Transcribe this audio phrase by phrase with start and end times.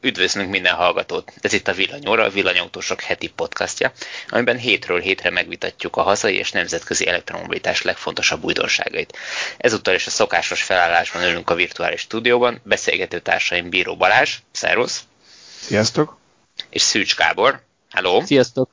[0.00, 1.32] Üdvözlünk minden hallgatót!
[1.40, 3.92] Ez itt a Villanyóra, a Villanyautósok heti podcastja,
[4.28, 9.18] amiben hétről hétre megvitatjuk a hazai és nemzetközi elektromobilitás legfontosabb újdonságait.
[9.56, 15.02] Ezúttal is a szokásos felállásban ülünk a virtuális stúdióban, beszélgető társaim Bíró Balázs, szervusz!
[15.60, 16.16] Sziasztok!
[16.70, 18.24] És Szűcs Gábor, hello!
[18.24, 18.70] Sziasztok!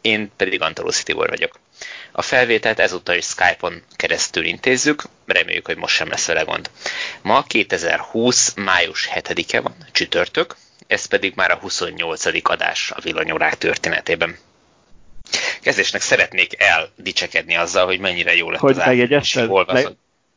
[0.00, 1.58] Én pedig Antalusi Tibor vagyok.
[2.12, 6.70] A felvételt ezúttal is Skype-on keresztül intézzük, reméljük, hogy most sem lesz vele gond.
[7.22, 8.54] Ma 2020.
[8.54, 10.56] május 7-e van, csütörtök,
[10.86, 12.24] ez pedig már a 28.
[12.42, 14.36] adás a villanyórák történetében.
[15.60, 19.88] Kezdésnek szeretnék eldicsekedni azzal, hogy mennyire jó lett hogy az megjegyezted, meg,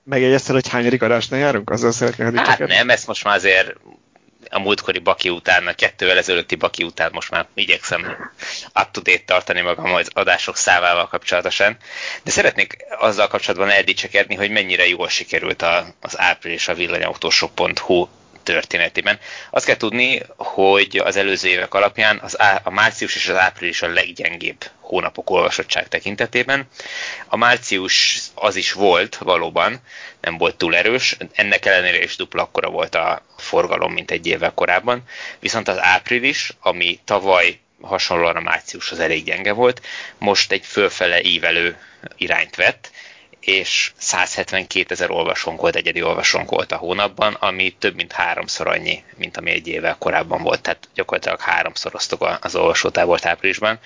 [0.03, 1.69] megjegyezted, hogy hányadik adásnál járunk?
[1.69, 3.75] Azzal szeretnék Hát nem, ezt most már azért
[4.49, 8.01] a múltkori Baki után, a kettővel ezelőtti Baki után most már igyekszem
[8.75, 11.77] up to date tartani magam az adások számával kapcsolatosan.
[12.23, 15.65] De szeretnék azzal kapcsolatban eldicsekedni, hogy mennyire jól sikerült
[16.01, 18.07] az április a villanyautósok.hu
[18.45, 19.19] történetében.
[19.49, 23.81] Azt kell tudni, hogy az előző évek alapján az á, a március és az április
[23.81, 26.67] a leggyengébb hónapok olvasottság tekintetében.
[27.27, 29.79] A március az is volt valóban,
[30.21, 34.53] nem volt túl erős, ennek ellenére is dupla akkora volt a forgalom, mint egy évvel
[34.53, 35.03] korábban.
[35.39, 39.81] Viszont az április, ami tavaly hasonlóan a márciushoz elég gyenge volt,
[40.17, 41.77] most egy fölfele ívelő
[42.17, 42.91] irányt vett,
[43.45, 49.03] és 172 ezer olvasónk volt, egyedi olvasónk volt a hónapban, ami több mint háromszor annyi,
[49.17, 50.61] mint ami egy évvel korábban volt.
[50.61, 53.79] Tehát gyakorlatilag háromszoroztuk az olvasótábort áprilisban,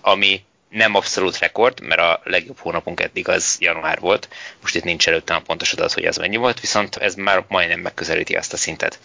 [0.00, 4.28] ami nem abszolút rekord, mert a legjobb hónapunk eddig az január volt.
[4.60, 7.80] Most itt nincs előttem a pontos adat, hogy az mennyi volt, viszont ez már majdnem
[7.80, 8.98] megközelíti azt a szintet.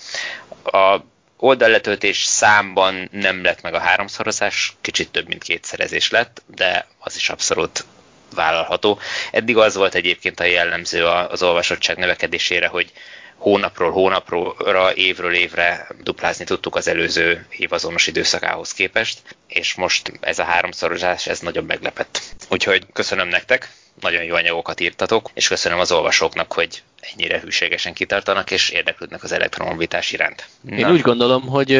[0.63, 0.97] A
[1.37, 7.29] oldalletöltés számban nem lett meg a háromszorozás, kicsit több mint kétszerezés lett, de az is
[7.29, 7.85] abszolút
[8.33, 8.99] vállalható.
[9.31, 12.91] Eddig az volt egyébként a jellemző az olvasottság növekedésére, hogy
[13.39, 20.43] hónapról hónapra, évről évre duplázni tudtuk az előző évazonos időszakához képest, és most ez a
[20.43, 22.21] háromszorozás, ez nagyon meglepett.
[22.49, 28.51] Úgyhogy köszönöm nektek, nagyon jó anyagokat írtatok, és köszönöm az olvasóknak, hogy ennyire hűségesen kitartanak,
[28.51, 30.47] és érdeklődnek az elektromobilitás iránt.
[30.61, 30.75] Na.
[30.75, 31.71] Én úgy gondolom, hogy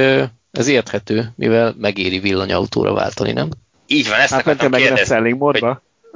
[0.51, 3.49] ez érthető, mivel megéri villanyautóra váltani, nem?
[3.87, 5.63] Így van, ezt hát akartam kérdezni, hogy,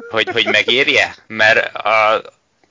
[0.09, 1.15] hogy, hogy megérje?
[1.27, 2.21] Mert a,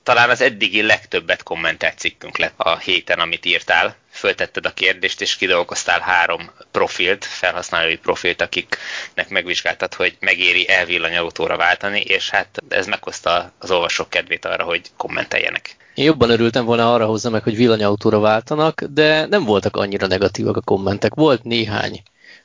[0.03, 3.95] talán az eddigi legtöbbet kommentelt cikkünk lett a héten, amit írtál.
[4.11, 11.99] Föltetted a kérdést, és kidolgoztál három profilt, felhasználói profilt, akiknek megvizsgáltad, hogy megéri elvillanyautóra váltani,
[11.99, 15.75] és hát ez meghozta az olvasók kedvét arra, hogy kommenteljenek.
[15.93, 20.57] Én jobban örültem volna arra hozza meg, hogy villanyautóra váltanak, de nem voltak annyira negatívak
[20.57, 21.13] a kommentek.
[21.13, 22.03] Volt néhány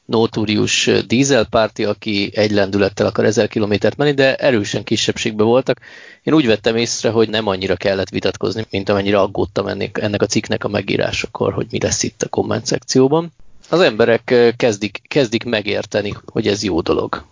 [0.09, 5.81] nótúrius dízelpárti, aki egy lendülettel akar 1000 kilométert menni, de erősen kisebbségben voltak.
[6.23, 10.27] Én úgy vettem észre, hogy nem annyira kellett vitatkozni, mint amennyire aggódtam ennek, ennek a
[10.27, 13.33] cikknek a megírásakor, hogy mi lesz itt a komment szekcióban.
[13.69, 17.25] Az emberek kezdik, kezdik megérteni, hogy ez jó dolog.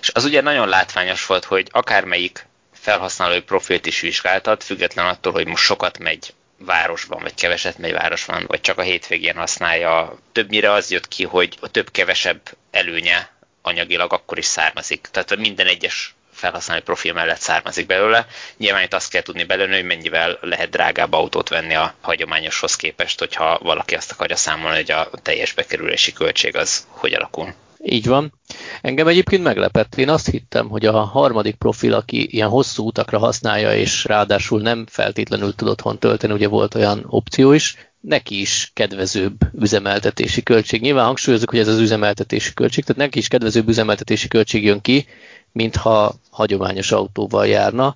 [0.00, 5.46] És az ugye nagyon látványos volt, hogy akármelyik felhasználói profilt is vizsgáltat, független attól, hogy
[5.46, 10.18] most sokat megy városban, vagy keveset megy városban, vagy csak a hétvégén használja.
[10.32, 13.30] Többnyire az jött ki, hogy a több-kevesebb előnye
[13.62, 15.08] anyagilag akkor is származik.
[15.10, 18.26] Tehát minden egyes felhasználói profil mellett származik belőle.
[18.56, 23.18] Nyilván itt azt kell tudni belőle, hogy mennyivel lehet drágább autót venni a hagyományoshoz képest,
[23.18, 27.54] hogyha valaki azt akarja számolni, hogy a teljes bekerülési költség az hogy alakul.
[27.84, 28.32] Így van.
[28.80, 29.94] Engem egyébként meglepett.
[29.94, 34.86] Én azt hittem, hogy a harmadik profil, aki ilyen hosszú utakra használja, és ráadásul nem
[34.88, 40.80] feltétlenül tud otthon tölteni, ugye volt olyan opció is, neki is kedvezőbb üzemeltetési költség.
[40.80, 45.06] Nyilván hangsúlyozok, hogy ez az üzemeltetési költség, tehát neki is kedvezőbb üzemeltetési költség jön ki,
[45.52, 47.94] mintha hagyományos autóval járna.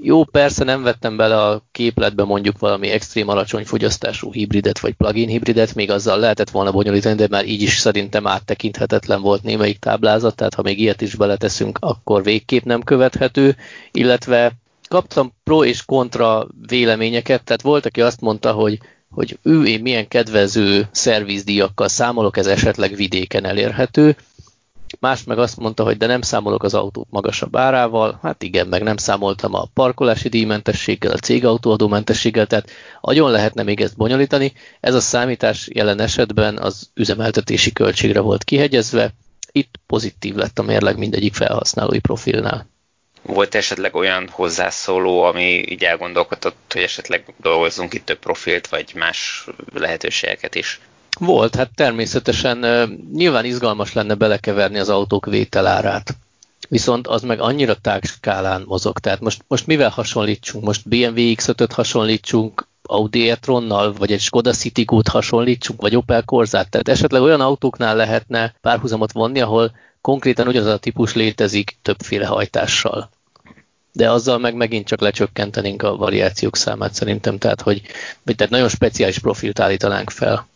[0.00, 5.28] Jó, persze nem vettem bele a képletbe mondjuk valami extrém alacsony fogyasztású hibridet vagy plug-in
[5.28, 10.36] hibridet, még azzal lehetett volna bonyolítani, de már így is szerintem áttekinthetetlen volt némelyik táblázat,
[10.36, 13.56] tehát ha még ilyet is beleteszünk, akkor végképp nem követhető,
[13.92, 14.52] illetve
[14.88, 18.78] kaptam pro és kontra véleményeket, tehát volt, aki azt mondta, hogy
[19.10, 24.16] hogy ő én milyen kedvező szervizdíjakkal számolok, ez esetleg vidéken elérhető.
[25.00, 28.82] Más meg azt mondta, hogy de nem számolok az autók magasabb árával, hát igen, meg
[28.82, 32.70] nem számoltam a parkolási díjmentességgel, a cégautóadómentességgel, tehát
[33.00, 34.52] agyon lehetne még ezt bonyolítani.
[34.80, 39.14] Ez a számítás jelen esetben az üzemeltetési költségre volt kihegyezve,
[39.52, 42.66] itt pozitív lett a mérleg mindegyik felhasználói profilnál.
[43.22, 49.46] Volt esetleg olyan hozzászóló, ami így elgondolkodott, hogy esetleg dolgozzunk itt több profilt, vagy más
[49.74, 50.80] lehetőségeket is?
[51.18, 52.58] Volt, hát természetesen
[53.12, 56.16] nyilván izgalmas lenne belekeverni az autók vételárát.
[56.68, 58.98] Viszont az meg annyira tág skálán mozog.
[58.98, 60.64] Tehát most, most mivel hasonlítsunk?
[60.64, 66.70] Most BMW X5-öt hasonlítsunk Audi e-tronnal, vagy egy Skoda Citigo-t hasonlítsunk, vagy Opel Corzát.
[66.70, 73.10] Tehát esetleg olyan autóknál lehetne párhuzamot vonni, ahol konkrétan ugyanaz a típus létezik többféle hajtással.
[73.92, 77.82] De azzal meg megint csak lecsökkentenénk a variációk számát szerintem, tehát hogy
[78.24, 80.47] tehát nagyon speciális profilt állítanánk fel.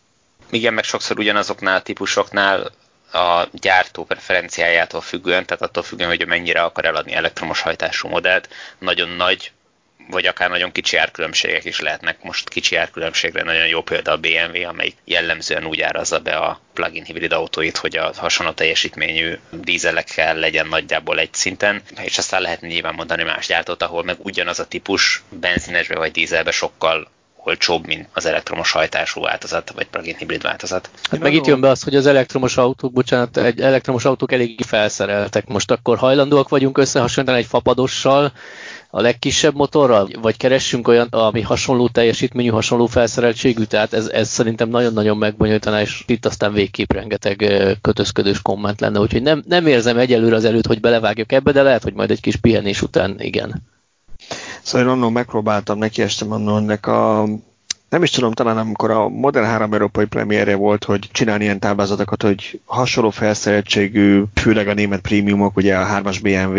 [0.53, 2.71] Igen, meg sokszor ugyanazoknál a típusoknál
[3.11, 9.09] a gyártó preferenciájától függően, tehát attól függően, hogy mennyire akar eladni elektromos hajtású modellt, nagyon
[9.09, 9.51] nagy
[10.09, 12.23] vagy akár nagyon kicsi árkülönbségek is lehetnek.
[12.23, 17.03] Most kicsi árkülönbségre nagyon jó példa a BMW, amely jellemzően úgy árazza be a plug-in
[17.03, 22.93] hibrid autóit, hogy a hasonló teljesítményű dízelekkel legyen nagyjából egy szinten, és aztán lehetne nyilván
[22.93, 27.07] mondani más gyártót, ahol meg ugyanaz a típus benzinesbe vagy dízelbe sokkal
[27.45, 30.89] olcsóbb, mint az elektromos hajtású változat, vagy plug-in hibrid változat.
[31.09, 34.63] Hát meg itt jön be az, hogy az elektromos autók, bocsánat, egy elektromos autók eléggé
[34.67, 35.47] felszereltek.
[35.47, 38.31] Most akkor hajlandóak vagyunk összehasonlítani egy fapadossal,
[38.95, 44.69] a legkisebb motorral, vagy keressünk olyan, ami hasonló teljesítményű, hasonló felszereltségű, tehát ez, ez szerintem
[44.69, 47.51] nagyon-nagyon megbonyolítaná, és itt aztán végképp rengeteg
[47.81, 51.83] kötözködős komment lenne, úgyhogy nem, nem érzem egyelőre az előtt, hogy belevágjak ebbe, de lehet,
[51.83, 53.71] hogy majd egy kis pihenés után igen.
[54.63, 57.25] Szóval annól megpróbáltam, neki estem annól ennek a
[57.93, 62.21] nem is tudom, talán amikor a Model 3 európai premierje volt, hogy csinálni ilyen táblázatokat,
[62.21, 66.57] hogy hasonló felszereltségű, főleg a német prémiumok, ugye a 3-as BMW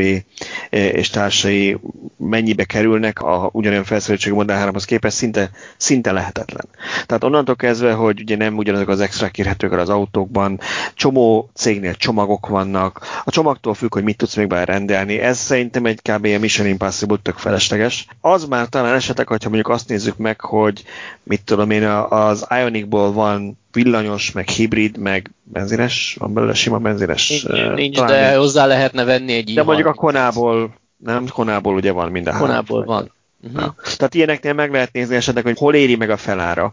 [0.71, 1.77] e, és társai
[2.17, 6.69] mennyibe kerülnek a ugyanolyan felszereltségű Model 3-hoz képest, szinte, szinte lehetetlen.
[7.07, 10.61] Tehát onnantól kezdve, hogy ugye nem ugyanazok az extra kérhetők az autókban,
[10.95, 16.03] csomó cégnél csomagok vannak, a csomagtól függ, hogy mit tudsz még rendelni, ez szerintem egy
[16.03, 16.27] kb.
[16.27, 18.07] Mission Impossible tök felesleges.
[18.21, 20.85] Az már talán esetek, hogyha mondjuk azt nézzük meg, hogy
[21.25, 27.29] mit tudom én, az Ionicból van villanyos, meg hibrid, meg benzines, van belőle sima benzines.
[27.29, 28.39] Nincs, nincs de még.
[28.39, 32.85] hozzá lehetne venni egy De mondjuk a konából, nem, konából ugye van mind a Konából
[32.85, 33.13] van.
[33.43, 33.75] Uh-huh.
[33.97, 36.73] Tehát ilyeneknél meg lehet nézni esetleg, hogy hol éri meg a felára.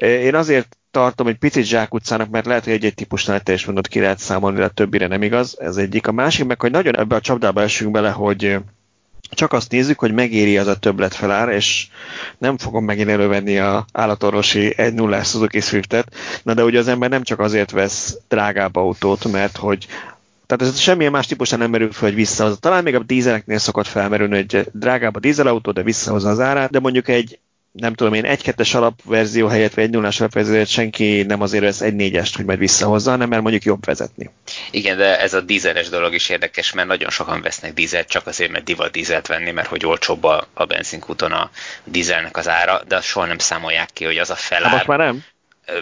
[0.00, 4.00] Én azért tartom egy picit zsákutcának, mert lehet, hogy egy-egy típusnál te is mondod, ki
[4.00, 5.56] lehet számolni, de a többire nem igaz.
[5.60, 6.06] Ez egyik.
[6.06, 8.56] A másik meg, hogy nagyon ebbe a csapdába esünk bele, hogy
[9.30, 11.86] csak azt nézzük, hogy megéri az a többlet felár, és
[12.38, 17.22] nem fogom megint elővenni a állatorvosi 1.0-es Suzuki Swiftet, na de ugye az ember nem
[17.22, 19.86] csak azért vesz drágább autót, mert hogy
[20.46, 22.58] tehát ez semmilyen más típusán nem merül fel, hogy visszahozza.
[22.58, 26.80] Talán még a dízeleknél szokott felmerülni, hogy drágább a dízelautó, de visszahozza az árát, de
[26.80, 27.38] mondjuk egy
[27.72, 31.62] nem tudom én, egy kettes alapverzió helyett, vagy egy nullás alapverzió helyett senki nem azért
[31.62, 34.30] vesz egy négyest, hogy majd visszahozza, hanem mert mondjuk jobb vezetni.
[34.70, 38.50] Igen, de ez a dízeles dolog is érdekes, mert nagyon sokan vesznek dízelt csak azért,
[38.50, 41.50] mert divat dízelt venni, mert hogy olcsóbb a, a benzinkúton a
[41.84, 44.62] dízelnek az ára, de azt soha nem számolják ki, hogy az a felár.
[44.62, 45.24] Hát most már nem?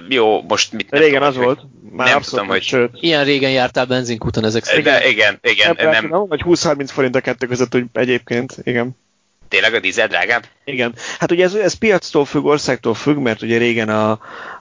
[0.08, 1.60] Jó, most mit nem Régen tudom, az hogy, volt.
[1.90, 2.62] Már nem tudom, hogy...
[2.62, 2.90] Sőt.
[3.00, 4.84] Ilyen régen jártál benzinkúton ezek szerint.
[4.84, 5.76] De igen, igen.
[5.78, 6.26] Nem, nem...
[6.26, 8.96] Vagy 20-30 forint a kettő között, hogy egyébként, igen.
[9.48, 10.44] Tényleg a dízel drágább?
[10.64, 10.94] Igen.
[11.18, 14.10] Hát ugye ez, ez piactól függ, országtól függ, mert ugye régen a,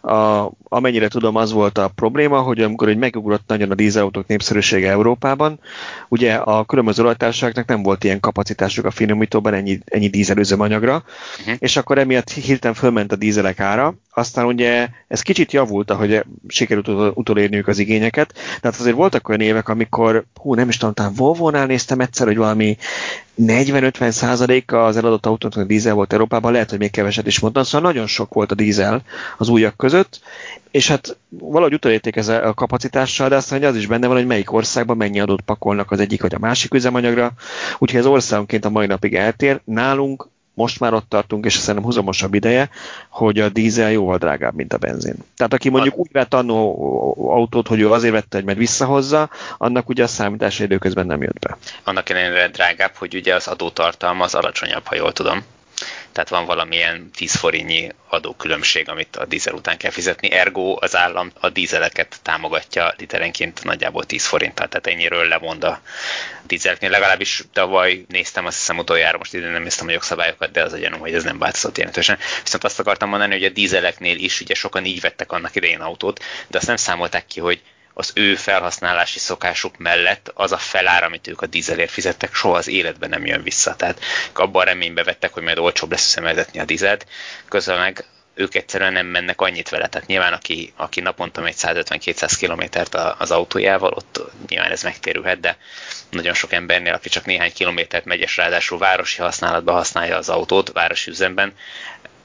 [0.01, 4.89] a, amennyire tudom, az volt a probléma, hogy amikor egy megugrott nagyon a dízelautók népszerűsége
[4.89, 5.59] Európában,
[6.07, 11.03] ugye a különböző olajtársaságnak nem volt ilyen kapacitásuk a finomítóban ennyi, ennyi dízelüzemanyagra,
[11.39, 11.55] uh-huh.
[11.59, 17.17] és akkor emiatt hirtelen fölment a dízelek ára, aztán ugye ez kicsit javult, ahogy sikerült
[17.17, 21.65] utolérniük az igényeket, tehát azért voltak olyan évek, amikor, hú, nem is tudom, talán Volvo-nál
[21.65, 22.77] néztem egyszer, hogy valami
[23.41, 27.63] 40-50 százaléka az eladott autónak a dízel volt Európában, lehet, hogy még keveset is mondtam,
[27.63, 29.01] szóval nagyon sok volt a dízel
[29.37, 30.19] az újak között,
[30.71, 34.27] és hát valahogy utolérték ez a kapacitással, de aztán hogy az is benne van, hogy
[34.27, 37.31] melyik országban mennyi adót pakolnak az egyik vagy a másik üzemanyagra,
[37.77, 39.61] úgyhogy ez országonként a mai napig eltér.
[39.63, 42.69] Nálunk most már ott tartunk, és szerintem húzamosabb ideje,
[43.09, 45.15] hogy a dízel jóval drágább, mint a benzin.
[45.35, 46.75] Tehát aki mondjuk úgy vett annó
[47.17, 51.39] autót, hogy ő azért vette, hogy meg visszahozza, annak ugye a számítási időközben nem jött
[51.39, 51.57] be.
[51.83, 55.43] Annak ellenére drágább, hogy ugye az adótartalma az alacsonyabb, ha jól tudom
[56.11, 61.31] tehát van valamilyen 10 forintnyi adókülönbség, amit a dízel után kell fizetni, ergo az állam
[61.39, 65.81] a dízeleket támogatja literenként nagyjából 10 forinttal, tehát ennyiről lemond a
[66.43, 66.89] dízeleknél.
[66.89, 70.77] Legalábbis tavaly néztem, azt hiszem utoljára, most ide nem néztem a jogszabályokat, de az a
[70.77, 72.17] gyanúm, hogy ez nem változott jelentősen.
[72.43, 76.23] Viszont azt akartam mondani, hogy a dízeleknél is ugye sokan így vettek annak idején autót,
[76.47, 77.61] de azt nem számolták ki, hogy
[77.99, 82.67] az ő felhasználási szokásuk mellett az a felár, amit ők a dízelért fizettek, soha az
[82.67, 83.75] életben nem jön vissza.
[83.75, 83.99] Tehát
[84.33, 87.05] abban reménybe vettek, hogy majd olcsóbb lesz üzemeltetni a dízelt,
[87.47, 89.87] közben meg ők egyszerűen nem mennek annyit vele.
[89.87, 95.57] Tehát nyilván aki, aki naponta megy 150-200 kilométert az autójával, ott nyilván ez megtérülhet, de
[96.09, 100.71] nagyon sok embernél, aki csak néhány kilométert megy, és ráadásul városi használatban használja az autót,
[100.71, 101.53] városi üzemben,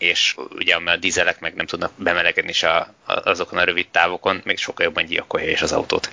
[0.03, 4.41] és ugye a dízelek meg nem tudnak bemelegedni is a, a, azokon a rövid távokon,
[4.45, 6.11] még sokkal jobban gyilkolja is az autót.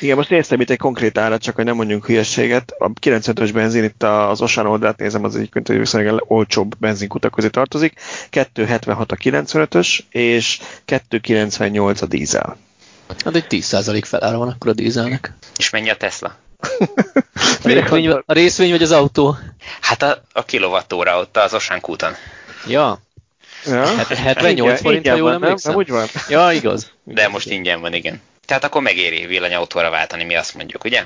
[0.00, 2.74] Igen, most néztem itt egy konkrét árat, csak hogy nem mondjunk hülyeséget.
[2.78, 7.48] A 95-ös benzin itt az Osan oldalt nézem, az egyébként egy viszonylag olcsóbb benzinkutak közé
[7.48, 8.00] tartozik.
[8.30, 12.56] 2,76 a 95-ös, és 2,98 a dízel.
[13.24, 15.32] Hát egy 10% felára van akkor a dízelnek.
[15.56, 16.36] És mennyi a Tesla?
[17.62, 19.36] a, részvény, a részvény vagy az autó?
[19.80, 22.12] Hát a, a kilovattóra ott az Osán kúton.
[22.66, 23.00] Ja.
[23.64, 24.04] Ja.
[24.04, 25.70] 78 forint, ha jól emlékszem.
[25.70, 26.06] Nem, úgy van.
[26.28, 26.92] Ja, igaz.
[27.04, 28.20] De most ingyen van, igen.
[28.46, 31.04] Tehát akkor megéri villanyautóra váltani, mi azt mondjuk, ugye?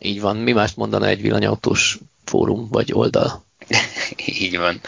[0.00, 0.36] Így van.
[0.36, 3.44] Mi mást mondana egy villanyautós fórum vagy oldal?
[4.40, 4.80] Így van.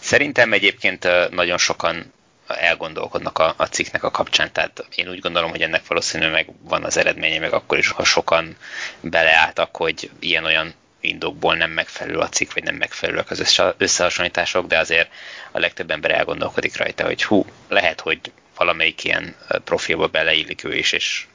[0.00, 2.12] Szerintem egyébként nagyon sokan
[2.46, 6.84] elgondolkodnak a, a cikknek a kapcsán, tehát én úgy gondolom, hogy ennek valószínűleg meg van
[6.84, 8.56] az eredménye, meg akkor is, ha sokan
[9.00, 15.10] beleálltak, hogy ilyen-olyan indokból nem megfelelő a cikk, vagy nem megfelelőek az összehasonlítások, de azért
[15.52, 18.20] a legtöbb ember elgondolkodik rajta, hogy hú, lehet, hogy
[18.56, 21.26] valamelyik ilyen profilba beleillik ő is, és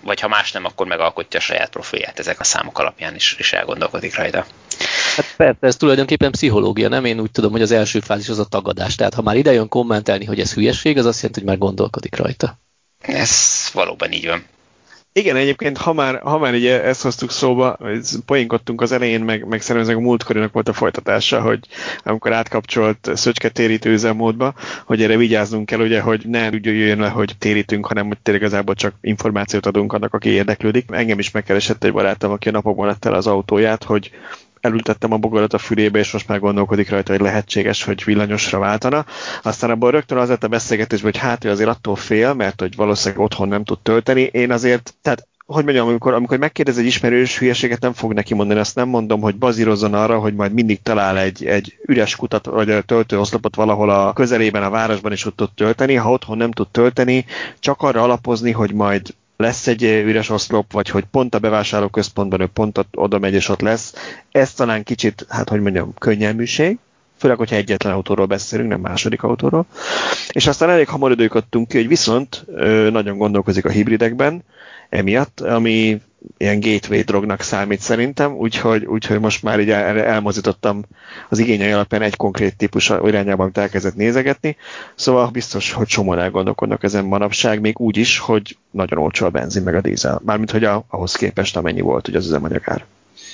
[0.00, 3.52] vagy ha más nem, akkor megalkotja a saját profilját ezek a számok alapján is, és
[3.52, 4.46] elgondolkodik rajta.
[5.16, 7.04] Hát persze, ez tulajdonképpen pszichológia, nem?
[7.04, 8.94] Én úgy tudom, hogy az első fázis az a tagadás.
[8.94, 12.16] Tehát ha már ide jön kommentelni, hogy ez hülyeség, az azt jelenti, hogy már gondolkodik
[12.16, 12.58] rajta.
[13.00, 13.30] Ez
[13.72, 14.44] valóban így van.
[15.14, 17.78] Igen, egyébként, ha már, ha már ugye ezt hoztuk szóba,
[18.26, 21.58] poénkodtunk az elején, meg, meg szerintem a múltkorinak volt a folytatása, hogy
[22.02, 24.54] amikor átkapcsolt Szöcske térítő üzemmódba,
[24.84, 28.42] hogy erre vigyáznunk kell, ugye, hogy ne úgy jöjjön le, hogy térítünk, hanem hogy tényleg
[28.42, 30.84] igazából csak információt adunk annak, aki érdeklődik.
[30.90, 34.10] Engem is megkeresett egy barátom, aki a napokban lett el az autóját, hogy
[34.62, 39.06] elültettem a bogarat a fülébe, és most már gondolkodik rajta, hogy lehetséges, hogy villanyosra váltana.
[39.42, 42.76] Aztán abból rögtön az lett a beszélgetés, hogy hát ő azért attól fél, mert hogy
[42.76, 44.22] valószínűleg otthon nem tud tölteni.
[44.22, 48.60] Én azért, tehát hogy mondjam, amikor, amikor megkérdez egy ismerős hülyeséget, nem fog neki mondani,
[48.60, 52.70] azt nem mondom, hogy bazírozzon arra, hogy majd mindig talál egy, egy üres kutat, vagy
[52.70, 55.94] a töltőoszlopot valahol a közelében, a városban is ott tud tölteni.
[55.94, 57.24] Ha otthon nem tud tölteni,
[57.58, 62.46] csak arra alapozni, hogy majd lesz egy üres oszlop, vagy hogy pont a bevásárlóközpontban ő
[62.46, 63.94] pont oda megy és ott lesz.
[64.30, 66.78] Ez talán kicsit, hát hogy mondjam, könnyelműség,
[67.18, 69.66] főleg, hogyha egyetlen autóról beszélünk, nem második autóról.
[70.28, 72.44] És aztán elég hamar időködtünk ki, hogy viszont
[72.90, 74.44] nagyon gondolkozik a hibridekben,
[74.88, 76.00] emiatt, ami
[76.36, 80.84] ilyen gateway drognak számít szerintem, úgyhogy, úgyhogy most már így el, elmozítottam
[81.28, 84.56] az igényei alapján egy konkrét típus irányában, amit elkezdett nézegetni,
[84.94, 89.62] szóval biztos, hogy csomóan elgondolkodnak ezen manapság, még úgy is, hogy nagyon olcsó a benzin
[89.62, 92.84] meg a dízel, mármint hogy a, ahhoz képest amennyi volt ugye az üzemanyagár.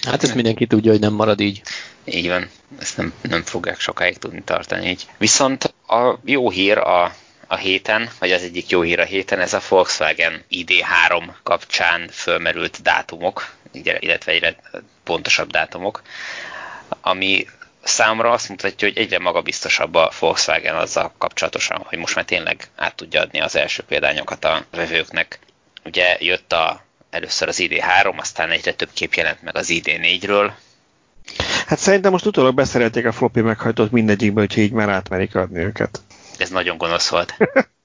[0.02, 1.62] Hát ezt mindenki tudja, hogy nem marad így.
[2.04, 5.07] Így van, ezt nem, nem fogják sokáig tudni tartani így.
[5.18, 7.12] Viszont a jó hír a
[7.49, 12.83] a héten, vagy az egyik jó hír a héten, ez a Volkswagen ID3 kapcsán fölmerült
[12.83, 14.57] dátumok, illetve egyre
[15.05, 16.02] pontosabb dátumok,
[17.00, 17.47] ami
[17.83, 22.95] számra azt mutatja, hogy egyre magabiztosabb a Volkswagen azzal kapcsolatosan, hogy most már tényleg át
[22.95, 25.38] tudja adni az első példányokat a vevőknek.
[25.85, 30.50] Ugye jött a, először az ID3, aztán egyre több kép jelent meg az ID4-ről.
[31.67, 36.00] Hát szerintem most utólag beszerelték a floppy meghajtót mindegyikbe, hogy így már átmerik adni őket.
[36.40, 37.35] Ez nagyon gonosz volt.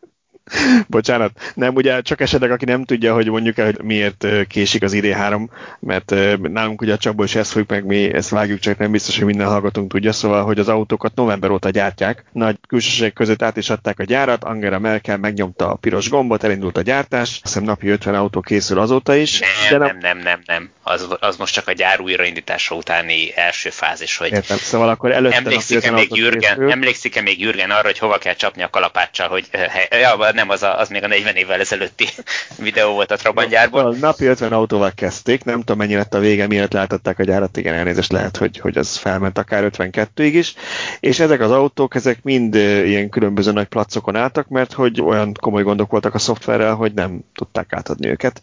[0.87, 4.93] Bocsánat, nem, ugye csak esetleg, aki nem tudja, hogy mondjuk el, hogy miért késik az
[4.95, 8.91] ID3, mert nálunk ugye a csapból is ezt fogjuk meg, mi ezt vágjuk, csak nem
[8.91, 12.25] biztos, hogy minden hallgatónk tudja, szóval, hogy az autókat november óta gyártják.
[12.31, 16.77] Nagy külsőség között át is adták a gyárat, Angela Merkel megnyomta a piros gombot, elindult
[16.77, 19.39] a gyártás, azt hiszem napi 50 autó készül azóta is.
[19.39, 20.71] Nem, de nem, nem, nem, nem.
[20.83, 25.35] Az, az most csak a gyár újraindítása utáni első fázis, hogy Értem, szóval akkor előtte
[25.35, 29.47] emlékszik-e még, Jürgen, emlékszik-e még Jürgen arra, hogy hova kell csapni a kalapáccsal, hogy
[29.89, 32.07] ja, nem, az, a, az még a 40 évvel ezelőtti
[32.57, 33.85] videó volt a Trabant gyárból.
[33.85, 37.57] A napi 50 autóval kezdték, nem tudom mennyi lett a vége, miért látották a gyárat,
[37.57, 40.53] igen, elnézést lehet, hogy, hogy az felment akár 52-ig is,
[40.99, 45.63] és ezek az autók, ezek mind ilyen különböző nagy placokon álltak, mert hogy olyan komoly
[45.63, 48.41] gondok voltak a szoftverrel, hogy nem tudták átadni őket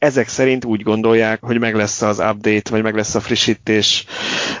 [0.00, 4.04] ezek szerint úgy gondolják, hogy meg lesz az update, vagy meg lesz a frissítés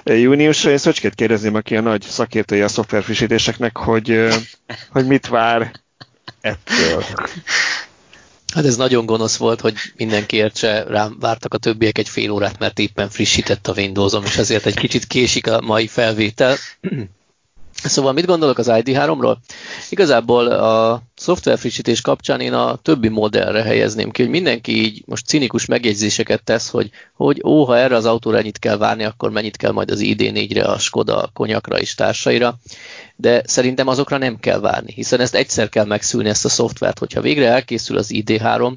[0.04, 0.70] júniusra.
[0.70, 4.28] Én Szöcskét kérdezném, aki a nagy szakértője a szoftver frissítéseknek, hogy,
[4.90, 5.72] hogy mit vár
[6.40, 7.04] ettől.
[8.54, 12.58] Hát ez nagyon gonosz volt, hogy mindenki értse, rám vártak a többiek egy fél órát,
[12.58, 16.56] mert éppen frissített a Windowsom, és ezért egy kicsit késik a mai felvétel.
[17.82, 19.36] Szóval mit gondolok az ID3-ról?
[19.90, 25.66] Igazából a szoftverfrissítés kapcsán én a többi modellre helyezném ki, hogy mindenki így most cinikus
[25.66, 29.72] megjegyzéseket tesz, hogy, hogy ó, ha erre az autóra ennyit kell várni, akkor mennyit kell
[29.72, 32.58] majd az ID4-re, a Skoda, Konyakra és társaira
[33.20, 37.20] de szerintem azokra nem kell várni, hiszen ezt egyszer kell megszülni ezt a szoftvert, hogyha
[37.20, 38.74] végre elkészül az ID3,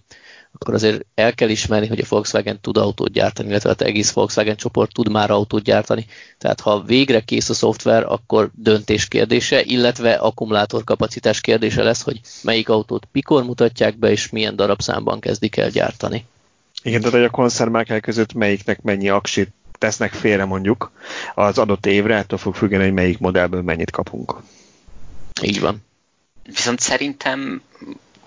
[0.54, 4.56] akkor azért el kell ismerni, hogy a Volkswagen tud autót gyártani, illetve az egész Volkswagen
[4.56, 6.06] csoport tud már autót gyártani.
[6.38, 12.70] Tehát ha végre kész a szoftver, akkor döntés kérdése, illetve akkumulátorkapacitás kérdése lesz, hogy melyik
[12.70, 16.26] autót mikor mutatják be, és milyen darabszámban kezdik el gyártani.
[16.84, 20.92] Igen, tehát hogy a koncertmárkák között melyiknek mennyi aksit tesznek félre mondjuk
[21.36, 24.36] az adott évre, ettől fog függeni, hogy melyik modellből mennyit kapunk.
[25.42, 25.86] Így van.
[26.44, 27.62] Viszont szerintem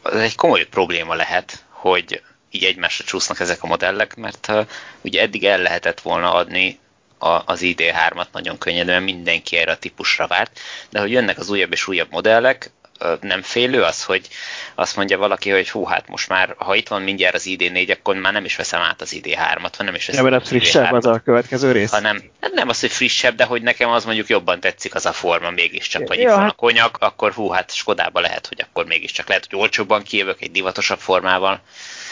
[0.02, 4.66] ez egy komoly probléma lehet, hogy így egymásra csúsznak ezek a modellek, mert uh,
[5.00, 6.78] ugye eddig el lehetett volna adni
[7.18, 11.72] a, az ID3-at nagyon könnyedén, mindenki erre a típusra várt, de hogy jönnek az újabb
[11.72, 12.70] és újabb modellek,
[13.20, 14.28] nem félő az, hogy
[14.74, 18.16] azt mondja valaki, hogy hú, hát most már, ha itt van mindjárt az ID4, akkor
[18.16, 21.06] már nem is veszem át az ID3-at, vagy nem is veszem nem, át frissebb az
[21.06, 21.90] a következő rész?
[21.90, 25.12] Hanem, hát nem az, hogy frissebb, de hogy nekem az mondjuk jobban tetszik az a
[25.12, 26.50] forma mégiscsak, vagy ja, itt van hát...
[26.50, 30.50] a konyak, akkor hú, hát Skodába lehet, hogy akkor mégiscsak lehet, hogy olcsóbban kijövök egy
[30.50, 31.60] divatosabb formával.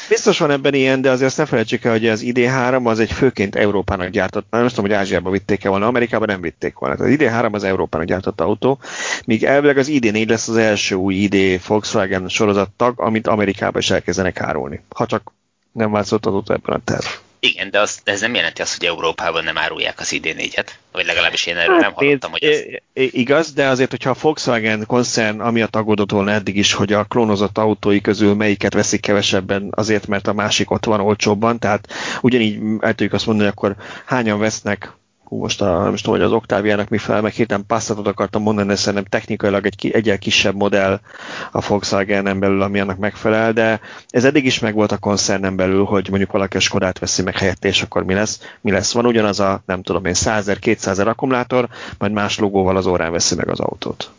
[0.08, 3.12] Biztos van ebben ilyen, de azért azt ne felejtsük el, hogy az ID3 az egy
[3.12, 7.04] főként Európának gyártott, nem tudom, hogy Ázsiába vitték-e volna, Amerikában nem vitték volna.
[7.04, 8.78] Az ID3 az Európának gyártott autó,
[9.24, 14.40] míg elvileg az ID4 lesz az első új ID Volkswagen sorozattag, amit Amerikában is elkezdenek
[14.40, 14.80] árulni.
[14.94, 15.32] Ha csak
[15.72, 17.04] nem változtatott ebben a terv.
[17.38, 21.46] Igen, de az, ez nem jelenti azt, hogy Európában nem árulják az ID4-et, vagy legalábbis
[21.46, 22.60] én erről hát, nem hallottam, hogy ez...
[22.92, 27.58] Igaz, de azért, hogyha a Volkswagen koncern amiatt aggódott volna eddig is, hogy a klónozott
[27.58, 31.88] autói közül melyiket veszik kevesebben, azért, mert a másik ott van olcsóbban, tehát
[32.20, 34.92] ugyanígy el tudjuk azt mondani, hogy akkor hányan vesznek
[35.34, 38.42] hú, most a, nem is tudom, hogy az Octaviának mi fel, meg hirtelen Passatot akartam
[38.42, 41.00] mondani, de szerintem technikailag egy egyel kisebb modell
[41.52, 46.08] a Volkswagen belül, ami annak megfelel, de ez eddig is megvolt a koncernen belül, hogy
[46.08, 48.40] mondjuk valaki a Skodát veszi meg helyette, és akkor mi lesz?
[48.60, 48.92] Mi lesz?
[48.92, 53.34] Van ugyanaz a, nem tudom én, 100 200 akkumulátor, majd más logóval az órán veszi
[53.34, 54.10] meg az autót.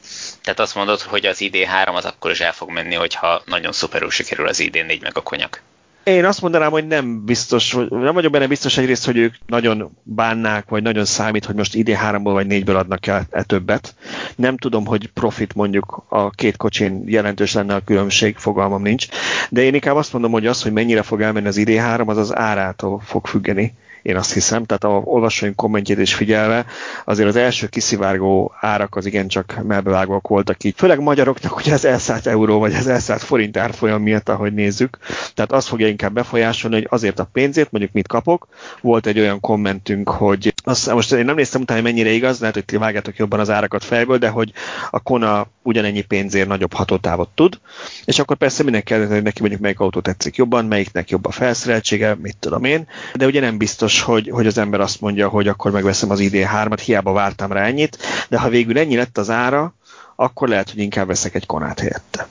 [0.41, 4.09] Tehát azt mondod, hogy az ID3 az akkor is el fog menni, hogyha nagyon szuperül
[4.09, 5.61] sikerül az ID4 meg a konyak.
[6.05, 9.97] Én azt mondanám, hogy nem biztos, hogy nem vagyok benne biztos egyrészt, hogy ők nagyon
[10.03, 13.95] bánnák, vagy nagyon számít, hogy most idén háromból vagy négyből adnak el e többet.
[14.35, 19.07] Nem tudom, hogy profit mondjuk a két kocsin jelentős lenne a különbség, fogalmam nincs.
[19.49, 22.17] De én inkább azt mondom, hogy az, hogy mennyire fog elmenni az idén három, az
[22.17, 23.73] az árától fog függeni
[24.05, 26.65] én azt hiszem, tehát a olvasóink kommentjét is figyelve,
[27.05, 30.73] azért az első kiszivárgó árak az igencsak melbevágóak voltak így.
[30.77, 34.97] Főleg magyaroknak ugye az elszállt euró, vagy az elszállt forint árfolyam miatt, ahogy nézzük.
[35.33, 38.47] Tehát az fogja inkább befolyásolni, hogy azért a pénzét, mondjuk mit kapok.
[38.81, 42.55] Volt egy olyan kommentünk, hogy azt, most én nem néztem utána, hogy mennyire igaz, lehet,
[42.55, 44.51] hogy ti vágjátok jobban az árakat fejből, de hogy
[44.89, 47.59] a Kona ugyanennyi pénzért nagyobb hatótávot tud,
[48.05, 52.15] és akkor persze mindenki hogy neki mondjuk melyik autó tetszik jobban, melyiknek jobb a felszereltsége,
[52.21, 55.71] mit tudom én, de ugye nem biztos, hogy, hogy az ember azt mondja, hogy akkor
[55.71, 57.97] megveszem az ID3-at, hiába vártam rá ennyit,
[58.29, 59.73] de ha végül ennyi lett az ára,
[60.15, 62.27] akkor lehet, hogy inkább veszek egy konát helyette.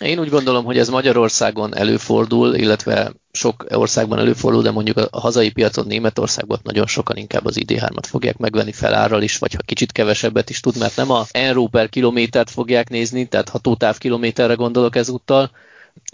[0.00, 5.50] Én úgy gondolom, hogy ez Magyarországon előfordul, illetve sok országban előfordul, de mondjuk a hazai
[5.50, 10.50] piacon Németországban nagyon sokan inkább az ID3-at fogják megvenni felárral is, vagy ha kicsit kevesebbet
[10.50, 15.50] is tud, mert nem a Enro per kilométert fogják nézni, tehát hatótáv kilométerre gondolok ezúttal,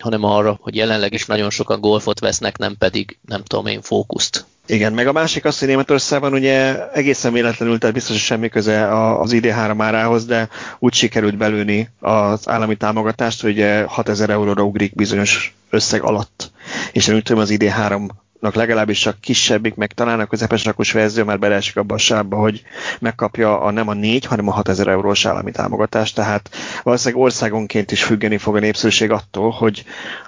[0.03, 4.45] hanem arra, hogy jelenleg is nagyon sokan golfot vesznek, nem pedig, nem tudom én, fókuszt.
[4.71, 8.99] Igen, meg a másik az, hogy Németországban ugye egészen véletlenül, tehát biztos, hogy semmi köze
[9.19, 15.55] az ID3 árához, de úgy sikerült belőni az állami támogatást, hogy 6000 euróra ugrik bizonyos
[15.71, 16.51] összeg alatt.
[16.93, 18.09] És én úgy tudom, az ID3
[18.41, 22.63] legalábbis csak kisebbik, meg talán a közepes rakos verzió már beleesik abba a sávba, hogy
[23.01, 26.51] megkapja a, nem a 4, hanem a 6000 eurós állami támogatást, tehát
[26.83, 29.85] valószínűleg országonként is függeni fog a népszerűség attól, hogy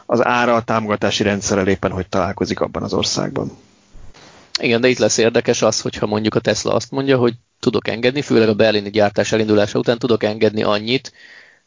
[0.07, 3.51] az ára a támogatási rendszerrel éppen hogy találkozik abban az országban.
[4.63, 8.23] Igen, de itt lesz érdekes az, hogyha mondjuk a Tesla azt mondja, hogy tudok engedni,
[8.23, 11.13] főleg a berlini gyártás elindulása után tudok engedni annyit,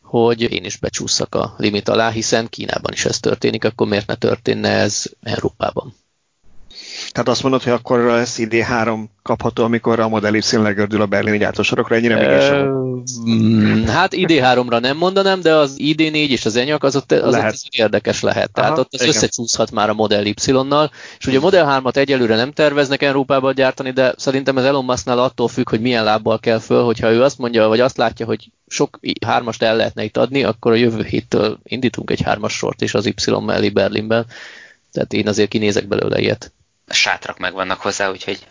[0.01, 4.15] hogy én is becsúszak a limit alá, hiszen Kínában is ez történik, akkor miért ne
[4.15, 5.93] történne ez Európában?
[7.15, 11.37] Tehát azt mondod, hogy akkor lesz ID3 kapható, amikor a Model Y legördül a berlini
[11.37, 12.67] gyártósorokra, ennyire még sem
[13.29, 17.53] mm, Hát ID3-ra nem mondanám, de az ID4 és az Enyak az ott, az lehet.
[17.53, 18.51] ott érdekes lehet.
[18.51, 19.13] Tehát Aha, ott az igen.
[19.13, 23.91] összecsúszhat már a Model Y-nal, és ugye a Model 3-at egyelőre nem terveznek Európában gyártani,
[23.91, 27.37] de szerintem ez Elon Musknál attól függ, hogy milyen lábbal kell föl, hogyha ő azt
[27.37, 31.59] mondja, vagy azt látja, hogy sok hármast el lehetne itt adni, akkor a jövő héttől
[31.63, 34.25] indítunk egy hármas sort is az Y mellé Berlinben.
[34.91, 36.53] Tehát én azért kinézek belőle ilyet
[36.87, 38.47] sátrak megvannak hozzá, úgyhogy...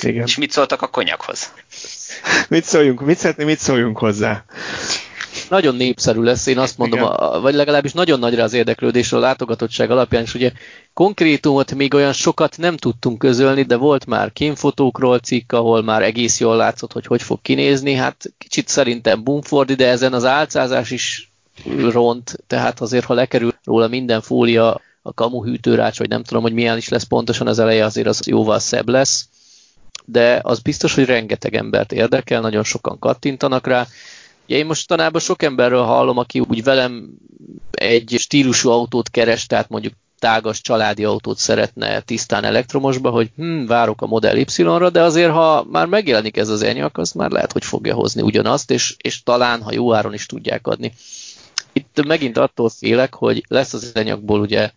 [0.00, 0.26] Igen.
[0.26, 1.52] És mit szóltak a konyakhoz?
[2.48, 4.44] Mit szóljunk, mit szeretné, mit szóljunk hozzá?
[5.48, 9.90] Nagyon népszerű lesz, én azt mondom, a, vagy legalábbis nagyon nagyra az érdeklődésre a látogatottság
[9.90, 10.52] alapján, és ugye
[10.94, 16.40] konkrétumot még olyan sokat nem tudtunk közölni, de volt már kínfotókról cikk, ahol már egész
[16.40, 21.30] jól látszott, hogy hogy fog kinézni, hát kicsit szerintem bumfordi, de ezen az álcázás is
[21.90, 26.52] ront, tehát azért, ha lekerül róla minden fólia, a kamu hűtőrács, vagy nem tudom, hogy
[26.52, 29.28] milyen is lesz pontosan az eleje, azért az jóval szebb lesz,
[30.04, 33.86] de az biztos, hogy rengeteg embert érdekel, nagyon sokan kattintanak rá.
[34.46, 37.08] Ugye én mostanában sok emberről hallom, aki úgy velem
[37.70, 44.02] egy stílusú autót keres, tehát mondjuk tágas családi autót szeretne tisztán elektromosba, hogy hm, várok
[44.02, 47.64] a Model Y-ra, de azért ha már megjelenik ez az enyak, az már lehet, hogy
[47.64, 50.92] fogja hozni ugyanazt, és, és talán, ha jó áron is tudják adni.
[51.72, 54.70] Itt megint attól félek, hogy lesz az enyakból ugye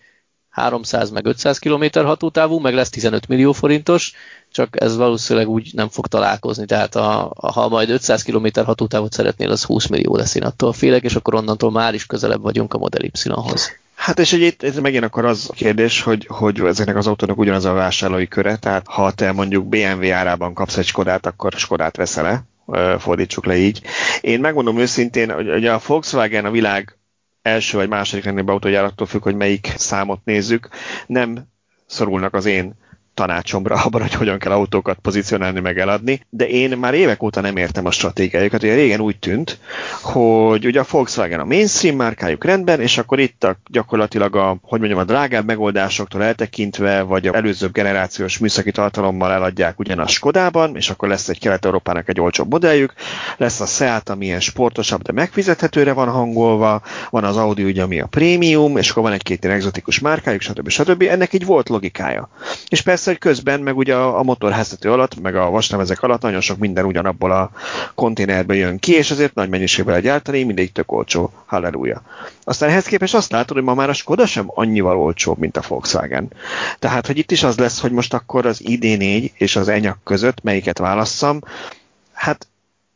[0.54, 4.14] 300 meg 500 km hatótávú, meg lesz 15 millió forintos,
[4.52, 9.14] csak ez valószínűleg úgy nem fog találkozni, tehát a, a, ha majd 500 km hatótávot
[9.14, 12.74] szeretnél, az 20 millió lesz, én attól félek, és akkor onnantól már is közelebb vagyunk
[12.74, 13.72] a Model Y-hoz.
[13.96, 17.66] Hát és ugye itt megint akkor az a kérdés, hogy, hogy ezeknek az autónak ugyanaz
[17.66, 22.46] a vásárlói köre, tehát ha te mondjuk BMW árában kapsz egy Skodát, akkor Skodát veszel
[23.00, 23.82] fordítsuk le így.
[24.22, 26.98] Én megmondom őszintén, hogy a Volkswagen a világ
[27.44, 30.70] első vagy második legnagyobb autógyárattól függ, hogy melyik számot nézzük,
[31.08, 31.48] nem
[31.86, 32.74] szorulnak az én
[33.14, 37.58] tanácsomra abban, hogy hogyan kell autókat pozícionálni, meg eladni, de én már évek óta nem
[37.58, 38.64] értem a stratégiájukat.
[38.64, 39.60] Ugye régen úgy tűnt,
[40.02, 44.80] hogy ugye a Volkswagen a mainstream márkájuk rendben, és akkor itt a, gyakorlatilag a, hogy
[44.80, 50.90] mondjam, a drágább megoldásoktól eltekintve, vagy a előzőbb generációs műszaki tartalommal eladják ugyanaz Skodában, és
[50.90, 52.94] akkor lesz egy Kelet-Európának egy olcsóbb modelljük,
[53.38, 58.00] lesz a Seat, ami ilyen sportosabb, de megfizethetőre van hangolva, van az Audi, ugye, ami
[58.00, 60.70] a prémium, és akkor van egy-két ilyen exotikus márkájuk, stb.
[60.70, 61.02] stb.
[61.02, 62.30] Ennek így volt logikája.
[62.68, 66.22] És persze persze, hogy közben meg ugye a, a motorháztető alatt, meg a vasnemezek alatt
[66.22, 67.52] nagyon sok minden ugyanabból a
[67.96, 71.32] konténerből jön ki, és azért nagy mennyiségben gyártani, mindig tök olcsó.
[71.46, 72.02] Halleluja.
[72.44, 75.64] Aztán ehhez képest azt látod, hogy ma már a Skoda sem annyival olcsóbb, mint a
[75.68, 76.32] Volkswagen.
[76.80, 80.44] Tehát, hogy itt is az lesz, hogy most akkor az ID4 és az Enyak között
[80.44, 81.40] melyiket válasszam,
[82.14, 82.48] hát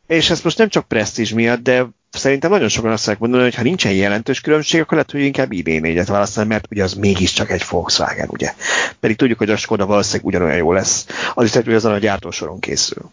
[0.06, 3.54] és ez most nem csak presztízs miatt, de szerintem nagyon sokan azt fogják mondani, hogy
[3.54, 7.64] ha nincsen jelentős különbség, akkor lehet, hogy inkább ID4-et választani, mert ugye az mégiscsak egy
[7.70, 8.54] Volkswagen, ugye.
[9.00, 11.06] Pedig tudjuk, hogy a Skoda valószínűleg ugyanolyan jó lesz.
[11.34, 13.10] Az is hogy azon a gyártósoron készül.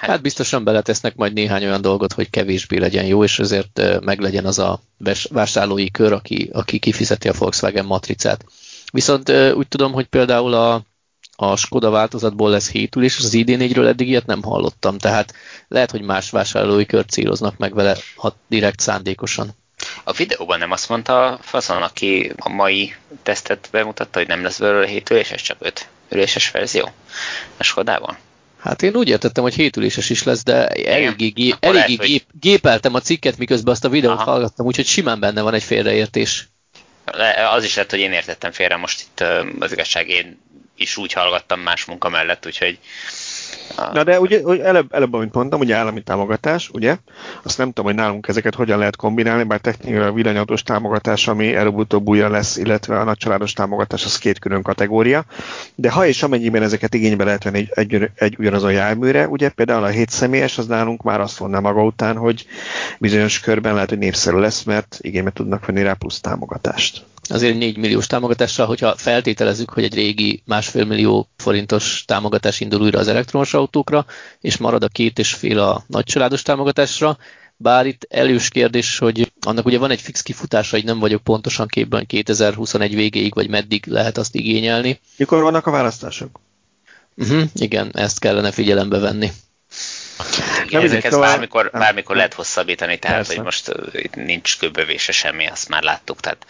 [0.00, 4.58] Hát biztosan beletesznek majd néhány olyan dolgot, hogy kevésbé legyen jó, és ezért meglegyen az
[4.58, 4.80] a
[5.30, 8.44] vásárlói kör, aki, aki kifizeti a Volkswagen matricát.
[8.92, 10.82] Viszont úgy tudom, hogy például a
[11.42, 15.34] a Skoda változatból lesz hétülés, és az ID4-ről eddig ilyet nem hallottam, tehát
[15.68, 19.50] lehet, hogy más vásárlói kört céloznak meg vele, ha direkt szándékosan.
[20.04, 24.58] A videóban nem azt mondta a faszon, aki a mai tesztet bemutatta, hogy nem lesz
[24.58, 26.90] belőle hétüléses, csak öt üléses verzió
[27.56, 28.16] a Skodában?
[28.58, 32.24] Hát én úgy értettem, hogy hétüléses is lesz, de eléggé, gé, eléggé lehet, gép, hogy...
[32.40, 34.30] gépeltem a cikket, miközben azt a videót Aha.
[34.30, 36.48] hallgattam, úgyhogy simán benne van egy félreértés.
[37.54, 39.24] Az is lett, hogy én értettem félre, most itt
[39.58, 40.38] az igazság, én
[40.80, 42.78] is úgy hallgattam más munka mellett, úgyhogy
[43.92, 46.96] Na de ugye, hogy előbb, előbb, amit mondtam, ugye állami támogatás, ugye?
[47.42, 51.54] Azt nem tudom, hogy nálunk ezeket hogyan lehet kombinálni, bár technikai a villanyautós támogatás, ami
[51.54, 55.24] előbb-utóbb újra lesz, illetve a nagycsaládos támogatás, az két külön kategória.
[55.74, 59.84] De ha és amennyiben ezeket igénybe lehet venni egy, egy, egy ugyanazon járműre, ugye például
[59.84, 62.46] a 7 személyes, az nálunk már azt mondná maga után, hogy
[62.98, 67.76] bizonyos körben lehet, hogy népszerű lesz, mert igénybe tudnak venni rá plusz támogatást azért 4
[67.76, 73.54] milliós támogatással, hogyha feltételezzük, hogy egy régi másfél millió forintos támogatás indul újra az elektromos
[73.54, 74.06] autókra,
[74.40, 77.18] és marad a két és fél a nagycsaládos támogatásra,
[77.56, 81.66] bár itt elős kérdés, hogy annak ugye van egy fix kifutása, hogy nem vagyok pontosan
[81.66, 85.00] képben 2021 végéig, vagy meddig lehet azt igényelni.
[85.16, 86.40] Mikor vannak a választások?
[87.16, 89.30] Uh-huh, igen, ezt kellene figyelembe venni.
[90.66, 93.34] Igen, ezeket bármikor, bármikor lehet hosszabbítani, tehát Persze.
[93.34, 96.46] hogy most itt nincs köbövése semmi, azt már láttuk, tehát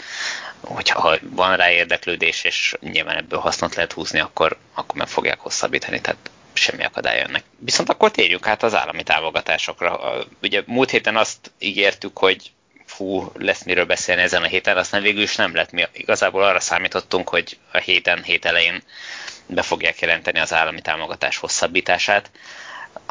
[0.61, 6.01] hogyha van rá érdeklődés, és nyilván ebből hasznot lehet húzni, akkor, akkor meg fogják hosszabbítani,
[6.01, 7.45] tehát semmi akadály önnek.
[7.59, 10.01] Viszont akkor térjünk át az állami támogatásokra.
[10.43, 12.51] Ugye múlt héten azt ígértük, hogy
[12.87, 15.71] fú, lesz miről beszélni ezen a héten, aztán végül is nem lett.
[15.71, 18.83] Mi igazából arra számítottunk, hogy a héten, hét elején
[19.47, 22.31] be fogják jelenteni az állami támogatás hosszabbítását,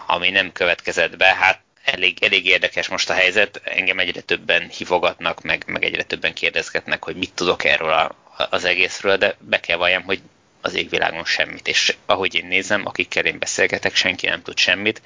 [0.10, 1.26] ami nem következett be.
[1.26, 6.34] Hát elég, elég érdekes most a helyzet, engem egyre többen hívogatnak, meg, meg egyre többen
[6.34, 8.16] kérdezgetnek, hogy mit tudok erről a,
[8.50, 10.22] az egészről, de be kell valljam, hogy
[10.62, 15.02] az égvilágon semmit, és ahogy én nézem, akikkel én beszélgetek, senki nem tud semmit.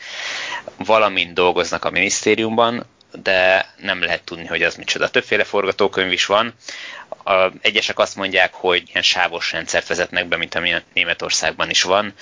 [0.78, 5.10] Valamint dolgoznak a minisztériumban, de nem lehet tudni, hogy az micsoda.
[5.10, 6.54] Többféle forgatókönyv is van.
[7.24, 12.14] A, egyesek azt mondják, hogy ilyen sávos rendszert vezetnek be, mint ami Németországban is van.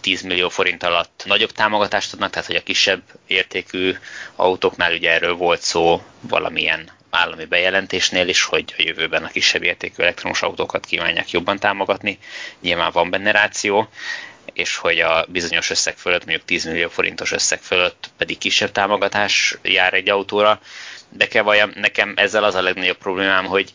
[0.00, 3.94] 10 millió forint alatt nagyobb támogatást adnak, tehát hogy a kisebb értékű
[4.36, 10.02] autóknál ugye erről volt szó valamilyen állami bejelentésnél is, hogy a jövőben a kisebb értékű
[10.02, 12.18] elektromos autókat kívánják jobban támogatni.
[12.60, 13.88] Nyilván van benne ráció,
[14.52, 19.56] és hogy a bizonyos összeg fölött, mondjuk 10 millió forintos összeg fölött pedig kisebb támogatás
[19.62, 20.60] jár egy autóra.
[21.08, 23.70] De kell valljam, nekem ezzel az a legnagyobb problémám, hogy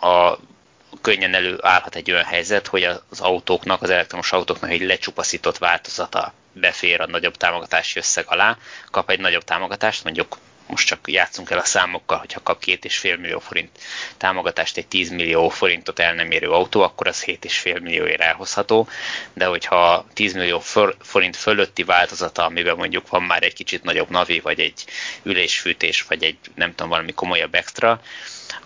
[0.00, 0.36] a
[1.00, 7.00] könnyen előállhat egy olyan helyzet, hogy az autóknak, az elektromos autóknak egy lecsupaszított változata befér
[7.00, 8.56] a nagyobb támogatási összeg alá,
[8.90, 12.98] kap egy nagyobb támogatást, mondjuk most csak játszunk el a számokkal, hogyha kap két és
[12.98, 13.78] fél millió forint
[14.16, 18.88] támogatást egy 10 millió forintot el nem érő autó, akkor az 7,5 millióért elhozható,
[19.32, 20.62] de hogyha 10 millió
[20.98, 24.84] forint fölötti változata, amiben mondjuk van már egy kicsit nagyobb navi, vagy egy
[25.22, 28.00] ülésfűtés, vagy egy nem tudom, valami komolyabb extra,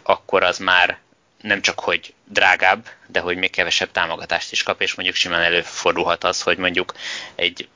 [0.02, 0.98] akkor az már
[1.40, 6.24] nem csak, hogy drágább, de hogy még kevesebb támogatást is kap, és mondjuk simán előfordulhat
[6.24, 6.94] az, hogy mondjuk
[7.34, 7.68] egy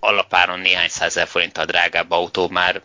[0.00, 2.82] alapáron néhány százezer forinttal drágább autó már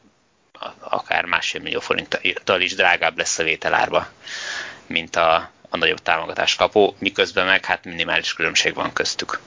[0.79, 4.08] akár másfél millió forinttal is drágább lesz a vételárba,
[4.88, 9.39] mint a, a nagyobb támogatás kapó, miközben meg hát minimális különbség van köztük.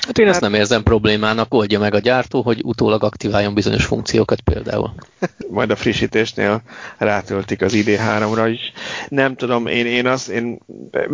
[0.00, 4.40] Hát én ezt nem érzem problémának, oldja meg a gyártó, hogy utólag aktiváljon bizonyos funkciókat
[4.40, 4.94] például.
[5.50, 6.62] Majd a frissítésnél
[6.98, 8.72] rátöltik az ID3-ra is.
[9.08, 10.58] Nem tudom, én, én azt, én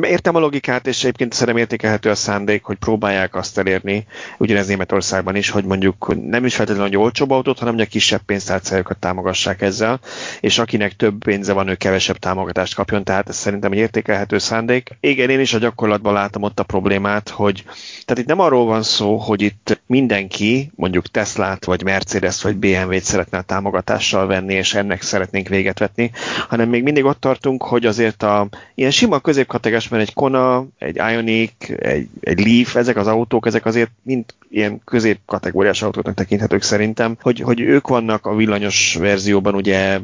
[0.02, 4.06] értem a logikát, és egyébként szerintem értékelhető a szándék, hogy próbálják azt elérni,
[4.38, 8.20] ugyanez Németországban is, hogy mondjuk nem is feltétlenül, hogy olcsóbb autót, hanem hogy a kisebb
[8.26, 10.00] pénztárcájukat támogassák ezzel,
[10.40, 14.96] és akinek több pénze van, ő kevesebb támogatást kapjon, tehát ez szerintem egy értékelhető szándék.
[15.00, 17.64] Igen, én is a gyakorlatban látom ott a problémát, hogy
[18.04, 23.02] tehát itt nem arról van szó, hogy itt mindenki, mondjuk Teslát, vagy Mercedes, vagy BMW-t
[23.02, 26.10] szeretne a támogatással venni, és ennek szeretnénk véget vetni,
[26.48, 30.96] hanem még mindig ott tartunk, hogy azért a ilyen sima középkategás, mert egy Kona, egy
[30.96, 37.16] Ioniq, egy, egy Leaf, ezek az autók, ezek azért mind ilyen középkategóriás autóknak tekinthetők szerintem,
[37.20, 40.00] hogy, hogy ők vannak a villanyos verzióban ugye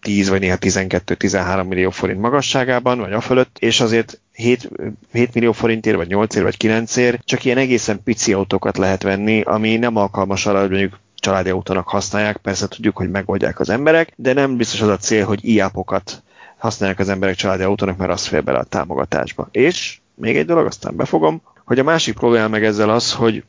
[0.00, 4.70] 10 vagy néha 12-13 millió forint magasságában, vagy a fölött, és azért 7,
[5.12, 9.02] 7 millió forintért, vagy 8 ér, vagy 9 ér, csak ilyen egészen pici autókat lehet
[9.02, 13.70] venni, ami nem alkalmas arra, hogy mondjuk családi autónak használják, persze tudjuk, hogy megoldják az
[13.70, 16.22] emberek, de nem biztos az a cél, hogy iápokat
[16.58, 19.48] használják az emberek családi autónak, mert az fél bele a támogatásba.
[19.50, 23.44] És még egy dolog, aztán befogom, hogy a másik probléma meg ezzel az, hogy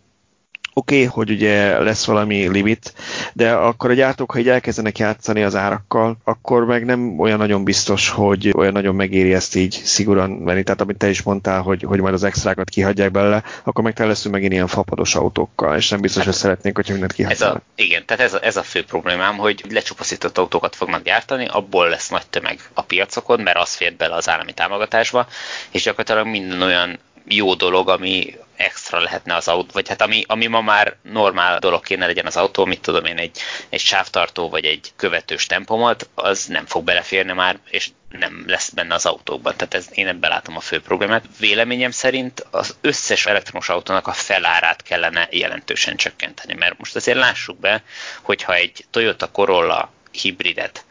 [0.74, 2.94] Oké, okay, hogy ugye lesz valami limit,
[3.34, 7.64] de akkor a gyártók, ha így elkezdenek játszani az árakkal, akkor meg nem olyan nagyon
[7.64, 10.64] biztos, hogy olyan nagyon megéri ezt így szigorúan venni.
[10.64, 14.06] Tehát amit te is mondtál, hogy, hogy majd az extrákat kihagyják belőle, akkor meg te
[14.06, 17.62] leszünk megint ilyen fapados autókkal, és nem biztos, hát, hogy szeretnénk, hogyha mindent kihagynak.
[17.76, 22.10] Igen, tehát ez a, ez a fő problémám, hogy lecsupaszított autókat fognak gyártani, abból lesz
[22.10, 25.28] nagy tömeg a piacokon, mert az fér bele az állami támogatásba,
[25.72, 30.48] és gyakorlatilag minden olyan jó dolog, ami extra lehetne az autó, vagy hát ami, ami
[30.48, 34.66] ma már normál dolog kéne legyen az autó, mit tudom én, egy, egy sávtartó vagy
[34.66, 39.54] egy követős tempomat, az nem fog beleférni már, és nem lesz benne az autókban.
[39.56, 41.26] Tehát ez, én ebben látom a fő problémát.
[41.40, 47.60] Véleményem szerint az összes elektromos autónak a felárát kellene jelentősen csökkenteni, mert most azért lássuk
[47.60, 47.84] be,
[48.22, 50.86] hogyha egy Toyota Corolla hibridet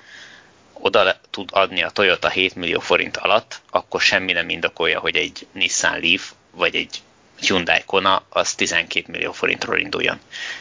[0.80, 5.46] oda tud adni a Toyota 7 millió forint alatt, akkor semmi nem indokolja, hogy egy
[5.52, 7.02] Nissan Leaf vagy egy
[7.40, 10.20] Hyundai Kona az 12 millió forintról induljon.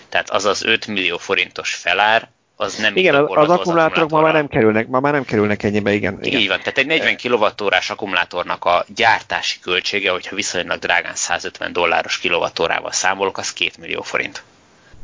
[0.10, 4.34] Tehát az az 5 millió forintos felár, az nem Igen, az, az akkumulátorok ma már
[4.34, 6.40] nem kerülnek, ma már nem kerülnek ennyibe, igen, igen.
[6.40, 12.20] Így van, tehát egy 40 kWh akkumulátornak a gyártási költsége, hogyha viszonylag drágán 150 dolláros
[12.20, 14.44] kilovattórával számolok, az 2 millió forint.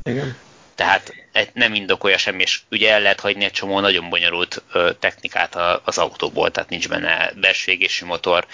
[0.04, 0.38] Igen.
[0.76, 1.14] Tehát
[1.54, 4.64] nem indokolja semmi, és ugye el lehet hagyni egy csomó nagyon bonyolult
[5.00, 8.48] technikát a, az autóból, tehát nincs benne belső motor,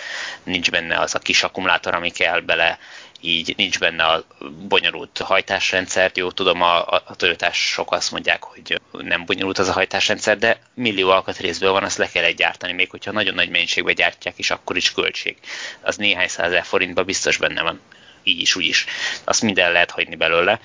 [0.44, 2.80] nincs benne az a kis akkumulátor, ami kell bele,
[3.22, 4.26] így nincs benne a
[4.68, 6.12] bonyolult hajtásrendszer.
[6.14, 11.10] Jó, tudom, a, a Toyotások azt mondják, hogy nem bonyolult az a hajtásrendszer, de millió
[11.10, 14.78] alkatrészből van, azt le kell egy gyártani, még hogyha nagyon nagy mennyiségben gyártják is, akkor
[14.78, 15.38] is költség.
[15.82, 17.82] Az néhány százezer forintban biztos benne van,
[18.24, 18.86] így is, úgy is.
[19.24, 20.60] Azt minden lehet hagyni belőle.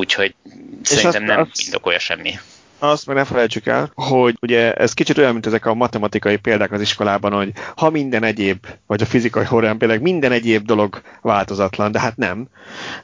[0.00, 0.34] Úgyhogy
[0.82, 1.60] És szerintem azt, nem azt...
[1.60, 2.38] indokolja semmi
[2.80, 6.72] azt meg ne felejtsük el, hogy ugye ez kicsit olyan, mint ezek a matematikai példák
[6.72, 11.92] az iskolában, hogy ha minden egyéb, vagy a fizikai horrán például minden egyéb dolog változatlan,
[11.92, 12.48] de hát nem.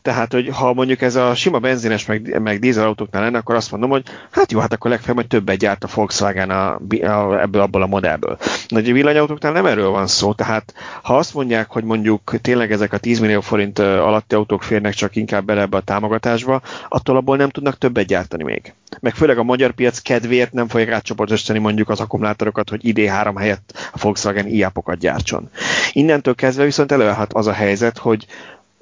[0.02, 3.90] Tehát, hogy ha mondjuk ez a sima benzines meg, meg dízelautóknál lenne, akkor azt mondom,
[3.90, 7.82] hogy hát jó, hát akkor legfeljebb majd többet gyárt a Volkswagen a, a, ebből abból
[7.82, 8.38] a modellből.
[8.68, 12.92] De a villanyautóknál nem erről van szó, tehát ha azt mondják, hogy mondjuk tényleg ezek
[12.92, 17.36] a 10 millió forint alatti autók férnek csak inkább bele ebbe a támogatásba, attól abból
[17.36, 18.74] nem tudnak többet gyártani még.
[19.00, 23.34] Meg főleg a magyar magyar piac kedvéért nem fogják átcsoportosítani mondjuk az akkumulátorokat, hogy ID3
[23.38, 25.50] helyett a Volkswagen iApokat gyártson.
[25.92, 28.26] Innentől kezdve viszont előállhat az a helyzet, hogy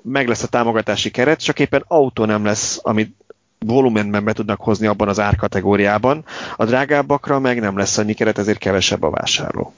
[0.03, 3.17] meg lesz a támogatási keret, csak éppen autó nem lesz, amit
[3.59, 6.25] volumenben be tudnak hozni abban az árkategóriában.
[6.57, 9.75] A drágábbakra meg nem lesz annyi keret, ezért kevesebb a vásárló.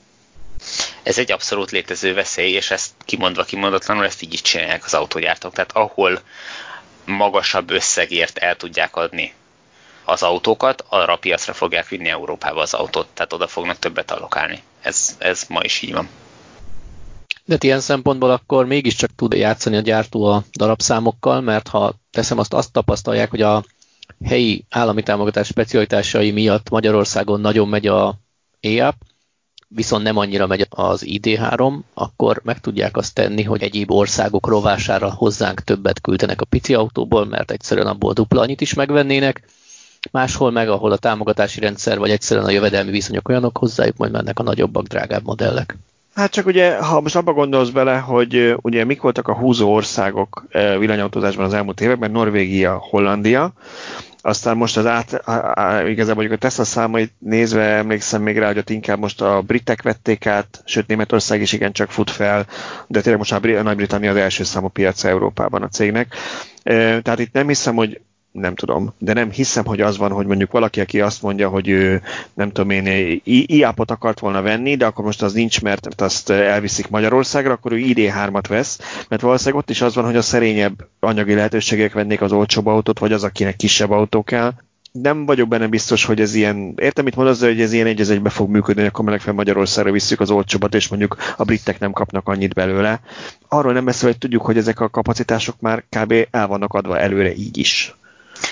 [1.02, 5.52] Ez egy abszolút létező veszély, és ezt kimondva kimondatlanul ezt így is csinálják az autógyártók.
[5.52, 6.20] Tehát ahol
[7.04, 9.32] magasabb összegért el tudják adni
[10.06, 14.62] az autókat, arra a piacra fogják vinni Európába az autót, tehát oda fognak többet allokálni.
[14.80, 16.08] Ez, ez ma is így van.
[17.44, 22.52] De ilyen szempontból akkor mégiscsak tud játszani a gyártó a darabszámokkal, mert ha teszem azt,
[22.54, 23.64] azt tapasztalják, hogy a
[24.24, 28.14] helyi állami támogatás specialitásai miatt Magyarországon nagyon megy a
[28.60, 28.94] EAP,
[29.68, 35.10] viszont nem annyira megy az ID3, akkor meg tudják azt tenni, hogy egyéb országok rovására
[35.12, 39.42] hozzánk többet küldenek a pici autóból, mert egyszerűen abból dupla annyit is megvennének,
[40.10, 44.38] máshol meg, ahol a támogatási rendszer, vagy egyszerűen a jövedelmi viszonyok olyanok, hozzájuk majd mennek
[44.38, 45.76] a nagyobbak, drágább modellek.
[46.14, 50.44] Hát csak ugye, ha most abba gondolsz bele, hogy ugye mik voltak a húzó országok
[50.78, 53.52] villanyautózásban az elmúlt években, Norvégia, Hollandia,
[54.20, 55.12] aztán most az át,
[55.88, 59.82] igazából mondjuk a Tesla számait nézve emlékszem még rá, hogy ott inkább most a britek
[59.82, 62.46] vették át, sőt Németország is igencsak fut fel,
[62.86, 66.14] de tényleg most a Nagy-Britannia az első számú piac Európában a cégnek.
[66.62, 68.00] Tehát itt nem hiszem, hogy
[68.38, 71.68] nem tudom, de nem hiszem, hogy az van, hogy mondjuk valaki, aki azt mondja, hogy
[71.68, 72.02] ő
[72.34, 76.88] nem tudom én, iápot akart volna venni, de akkor most az nincs, mert azt elviszik
[76.88, 81.34] Magyarországra, akkor ő ID3-at vesz, mert valószínűleg ott is az van, hogy a szerényebb anyagi
[81.34, 84.52] lehetőségek vennék az olcsóbb autót, vagy az, akinek kisebb autó kell.
[84.92, 88.30] Nem vagyok benne biztos, hogy ez ilyen, értem, mit mondasz, hogy ez ilyen egy egybe
[88.30, 92.28] fog működni, akkor meg fel Magyarországra visszük az olcsóbbat, és mondjuk a britek nem kapnak
[92.28, 93.00] annyit belőle.
[93.48, 96.14] Arról nem beszél, hogy tudjuk, hogy ezek a kapacitások már kb.
[96.30, 97.95] el vannak adva előre így is.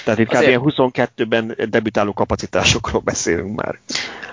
[0.04, 0.60] Tehát itt Azért...
[0.60, 0.72] kb.
[0.76, 3.78] 22-ben debütáló kapacitásokról beszélünk már.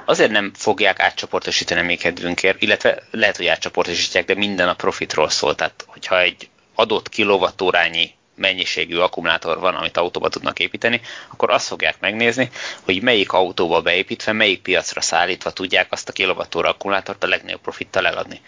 [0.05, 5.55] Azért nem fogják átcsoportosítani mi kedvünkért, illetve lehet, hogy átcsoportosítják, de minden a profitról szól.
[5.55, 11.01] Tehát, hogyha egy adott kilovattórányi mennyiségű akkumulátor van, amit autóba tudnak építeni,
[11.31, 12.49] akkor azt fogják megnézni,
[12.83, 18.07] hogy melyik autóba beépítve, melyik piacra szállítva tudják azt a kilovattóra akkumulátort a legnagyobb profittal
[18.07, 18.41] eladni.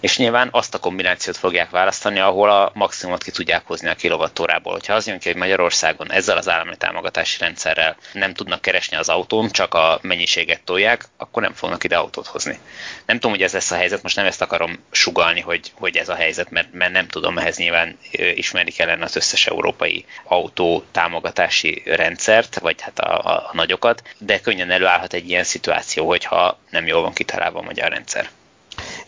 [0.00, 4.72] És nyilván azt a kombinációt fogják választani, ahol a maximumot ki tudják hozni a kilovattórából.
[4.72, 9.08] Hogyha az jön ki, hogy Magyarországon ezzel az állami támogatási rendszerrel nem tudnak keresni az
[9.08, 12.58] autón, csak a mennyiséget tolják, akkor nem fognak ide autót hozni.
[13.06, 16.08] Nem tudom, hogy ez lesz a helyzet, most nem ezt akarom sugalni, hogy, hogy ez
[16.08, 17.98] a helyzet, mert, mert nem tudom, ehhez nyilván
[18.34, 24.40] ismerni kellene az összes európai autó támogatási rendszert, vagy hát a, a, a nagyokat, de
[24.40, 28.28] könnyen előállhat egy ilyen szituáció, hogyha nem jól van kitalálva a magyar rendszer.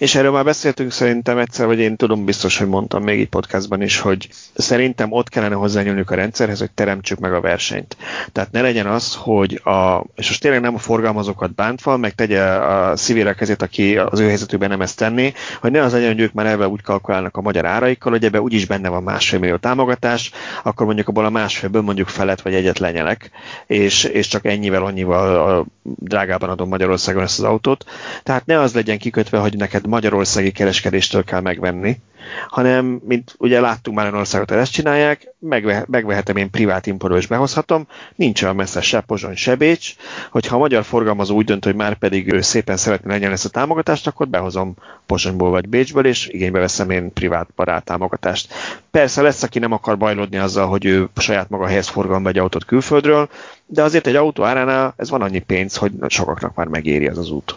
[0.03, 3.83] És erről már beszéltünk szerintem egyszer, vagy én tudom biztos, hogy mondtam még egy podcastban
[3.83, 7.97] is, hogy szerintem ott kellene hozzányúlni a rendszerhez, hogy teremtsük meg a versenyt.
[8.33, 12.43] Tehát ne legyen az, hogy a, és most tényleg nem a forgalmazókat bántva, meg tegye
[12.43, 16.21] a szívére kezét, aki az ő helyzetükben nem ezt tenni, hogy ne az legyen, hogy
[16.21, 19.57] ők már elve úgy kalkulálnak a magyar áraikkal, hogy ebbe úgyis benne van másfél millió
[19.57, 20.31] támogatás,
[20.63, 23.31] akkor mondjuk abból a másfélből mondjuk felet vagy egyet lenyelek,
[23.67, 27.85] és, és csak ennyivel, annyival drágában adom Magyarországon ezt az autót.
[28.23, 31.97] Tehát ne az legyen kikötve, hogy neked magyarországi kereskedéstől kell megvenni,
[32.49, 37.27] hanem, mint ugye láttunk már olyan országot, ezt csinálják, megve, megvehetem én privát importról és
[37.27, 39.95] behozhatom, nincs olyan messze se Pozsony, se Bécs,
[40.31, 43.49] hogyha a magyar forgalmazó úgy dönt, hogy már pedig ő szépen szeretne legyen ezt a
[43.49, 44.75] támogatást, akkor behozom
[45.07, 48.53] Pozsonyból vagy Bécsből, és igénybe veszem én privát barát támogatást.
[48.91, 52.65] Persze lesz, aki nem akar bajlódni azzal, hogy ő saját maga helyez forgalomba egy autót
[52.65, 53.29] külföldről,
[53.67, 57.31] de azért egy autó áránál ez van annyi pénz, hogy sokaknak már megéri az az
[57.31, 57.57] út.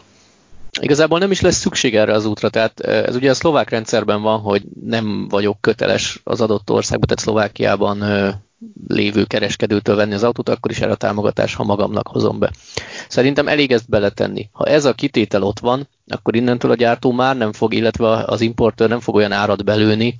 [0.81, 4.39] Igazából nem is lesz szükség erre az útra, tehát ez ugye a szlovák rendszerben van,
[4.39, 8.03] hogy nem vagyok köteles az adott országban, tehát Szlovákiában
[8.87, 12.51] lévő kereskedőtől venni az autót, akkor is erre a támogatás, ha magamnak hozom be.
[13.07, 14.49] Szerintem elég ezt beletenni.
[14.51, 18.41] Ha ez a kitétel ott van, akkor innentől a gyártó már nem fog, illetve az
[18.41, 20.15] importőr nem fog olyan árat belőni,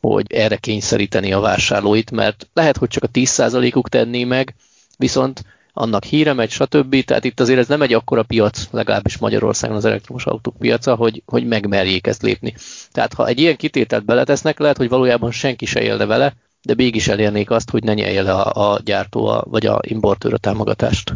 [0.00, 4.54] hogy erre kényszeríteni a vásárlóit, mert lehet, hogy csak a 10%-uk tenné meg,
[4.96, 7.04] viszont annak híre megy, stb.
[7.04, 11.22] Tehát itt azért ez nem egy akkora piac, legalábbis Magyarországon az elektromos autók piaca, hogy,
[11.26, 12.54] hogy megmerjék ezt lépni.
[12.92, 17.08] Tehát ha egy ilyen kitételt beletesznek, lehet, hogy valójában senki se élne vele, de mégis
[17.08, 21.14] elérnék azt, hogy ne nyelje le a, a gyártó a, vagy a importőr a támogatást.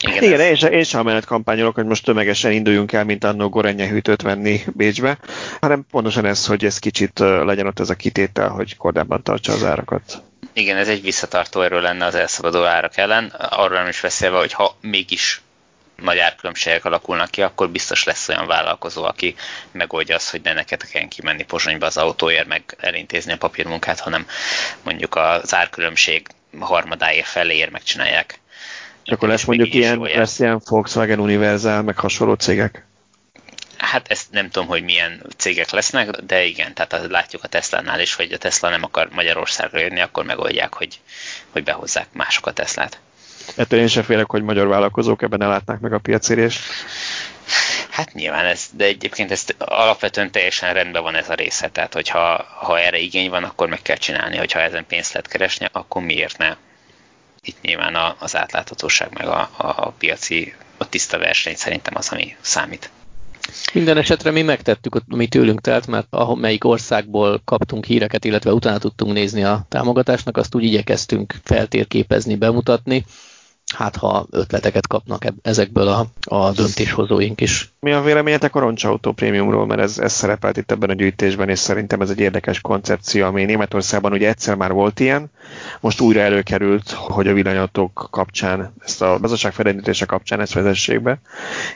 [0.00, 3.88] Igen, Igen én, én sem amellett kampányolok, hogy most tömegesen induljunk el, mint annó gorenye
[3.88, 5.18] hűtőt venni Bécsbe,
[5.60, 9.64] hanem pontosan ez, hogy ez kicsit legyen ott ez a kitétel, hogy kordában tartsa az
[9.64, 10.22] árakat.
[10.58, 14.52] Igen, ez egy visszatartó erő lenne az elszabaduló árak ellen, arról nem is beszélve, hogy
[14.52, 15.40] ha mégis
[15.96, 19.34] nagy árkülönbségek alakulnak ki, akkor biztos lesz olyan vállalkozó, aki
[19.72, 24.26] megoldja azt, hogy ne neked kell kimenni Pozsonyba az autóért, meg elintézni a papírmunkát, hanem
[24.82, 26.26] mondjuk az árkülönbség
[26.58, 28.40] harmadáért feléért megcsinálják.
[29.04, 32.86] És akkor lesz mondjuk ilyen, lesz ilyen Volkswagen Universal, meg hasonló cégek?
[33.96, 38.14] Hát ezt nem tudom, hogy milyen cégek lesznek, de igen, tehát látjuk a Tesla-nál is,
[38.14, 41.00] hogy a Tesla nem akar Magyarországra jönni, akkor megoldják, hogy,
[41.50, 42.98] hogy behozzák mások a Teslát.
[43.54, 46.60] Ettől én sem félek, hogy magyar vállalkozók ebben elátnák meg a piacérést.
[47.90, 52.46] Hát nyilván ez, de egyébként ez alapvetően teljesen rendben van ez a része, tehát hogyha
[52.58, 56.38] ha erre igény van, akkor meg kell csinálni, hogyha ezen pénzt lehet keresni, akkor miért
[56.38, 56.56] ne?
[57.40, 62.90] Itt nyilván az átláthatóság meg a, a piaci, a tiszta verseny szerintem az, ami számít.
[63.72, 69.12] Minden esetre mi megtettük, ami tőlünk telt, mert melyik országból kaptunk híreket, illetve utána tudtunk
[69.12, 73.04] nézni a támogatásnak, azt úgy igyekeztünk feltérképezni, bemutatni,
[73.74, 77.72] hát ha ötleteket kapnak ezekből a, a döntéshozóink is.
[77.80, 81.58] Mi a véleményetek a roncsautó prémiumról, mert ez, ez szerepelt itt ebben a gyűjtésben, és
[81.58, 85.30] szerintem ez egy érdekes koncepció, ami Németországban ugye egyszer már volt ilyen,
[85.80, 91.18] most újra előkerült, hogy a villanyautók kapcsán, ezt a gazdaság felendítése kapcsán ezt vezessék be,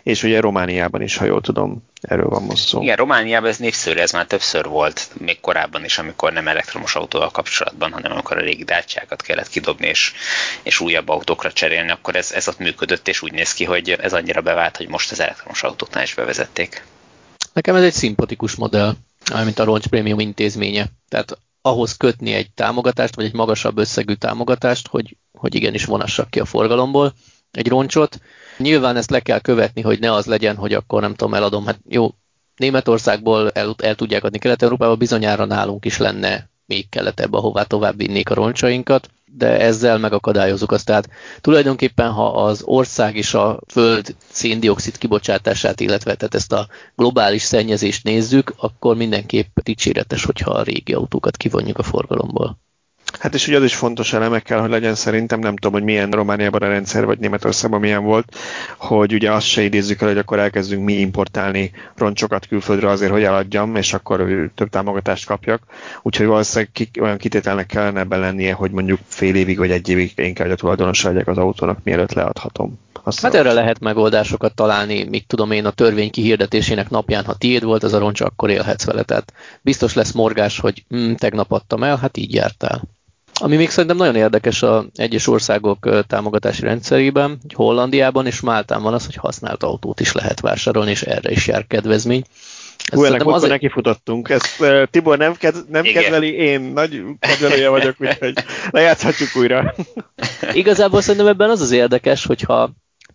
[0.03, 2.82] és ugye Romániában is, ha jól tudom, erről van most szó.
[2.82, 7.30] Igen, Romániában ez népszerű, ez már többször volt, még korábban is, amikor nem elektromos autóval
[7.30, 10.12] kapcsolatban, hanem amikor a régi dácsákat kellett kidobni és,
[10.62, 14.12] és újabb autókra cserélni, akkor ez, ez ott működött, és úgy néz ki, hogy ez
[14.12, 16.85] annyira bevált, hogy most az elektromos autóknál is bevezették.
[17.53, 18.95] Nekem ez egy szimpatikus modell,
[19.45, 20.87] mint a Roncs Premium intézménye.
[21.09, 26.41] Tehát ahhoz kötni egy támogatást, vagy egy magasabb összegű támogatást, hogy, hogy igenis vonassak ki
[26.41, 27.14] a forgalomból
[27.51, 28.20] egy roncsot.
[28.57, 31.66] Nyilván ezt le kell követni, hogy ne az legyen, hogy akkor nem tudom, eladom.
[31.66, 32.14] Hát jó,
[32.57, 38.31] Németországból el, el tudják adni Kelet-Európába, bizonyára nálunk is lenne még keletebb, ahová tovább vinnék
[38.31, 40.85] a roncsainkat, de ezzel megakadályozunk azt.
[40.87, 41.09] Tehát
[41.41, 46.66] tulajdonképpen, ha az ország és a föld széndiokszid kibocsátását, illetve tehát ezt a
[46.97, 52.59] globális szennyezést nézzük, akkor mindenképp dicséretes, hogyha a régi autókat kivonjuk a forgalomból.
[53.21, 56.11] Hát és ugye az is fontos elemek kell, hogy legyen szerintem, nem tudom, hogy milyen
[56.11, 58.37] Romániában a rendszer, vagy Németországban milyen volt,
[58.77, 63.23] hogy ugye azt se idézzük el, hogy akkor elkezdünk mi importálni roncsokat külföldre azért, hogy
[63.23, 65.62] eladjam, és akkor több támogatást kapjak.
[66.03, 70.12] Úgyhogy valószínűleg ki, olyan kitételnek kellene ebben lennie, hogy mondjuk fél évig vagy egy évig
[70.14, 72.79] én kell, hogy a tulajdonos legyek az autónak, mielőtt leadhatom.
[73.03, 77.64] Azt hát erre lehet megoldásokat találni, mit tudom én, a törvény kihirdetésének napján, ha tiéd
[77.64, 79.03] volt ez a roncs, akkor élhetsz vele.
[79.03, 82.83] Tehát biztos lesz morgás, hogy hm, tegnap adtam el, hát így jártál.
[83.43, 88.95] Ami még szerintem nagyon érdekes a egyes országok támogatási rendszerében, hogy Hollandiában és Máltán van
[88.95, 92.24] az, hogy használt autót is lehet vásárolni, és erre is jár kedvezmény.
[92.93, 94.28] Hú, ennek az neki futottunk.
[94.28, 98.32] Ezt uh, Tibor nem, ked- nem kedveli, én nagy kedvelője vagyok, úgyhogy
[98.70, 99.74] lejátszhatjuk újra.
[100.53, 102.70] Igazából szerintem ebben az az érdekes, hogyha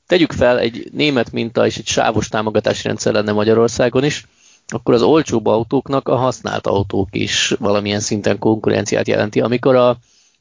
[0.07, 4.25] tegyük fel egy német minta és egy sávos támogatási rendszer lenne Magyarországon is,
[4.67, 9.41] akkor az olcsóbb autóknak a használt autók is valamilyen szinten konkurenciát jelenti.
[9.41, 9.97] Amikor a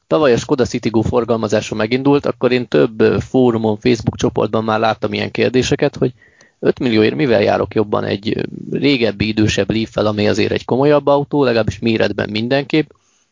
[0.07, 5.31] tavaly a Skoda Citigo forgalmazása megindult, akkor én több fórumon, Facebook csoportban már láttam ilyen
[5.31, 6.13] kérdéseket, hogy
[6.59, 11.79] 5 millióért mivel járok jobban egy régebbi, idősebb leaf ami azért egy komolyabb autó, legalábbis
[11.79, 12.89] méretben mindenképp,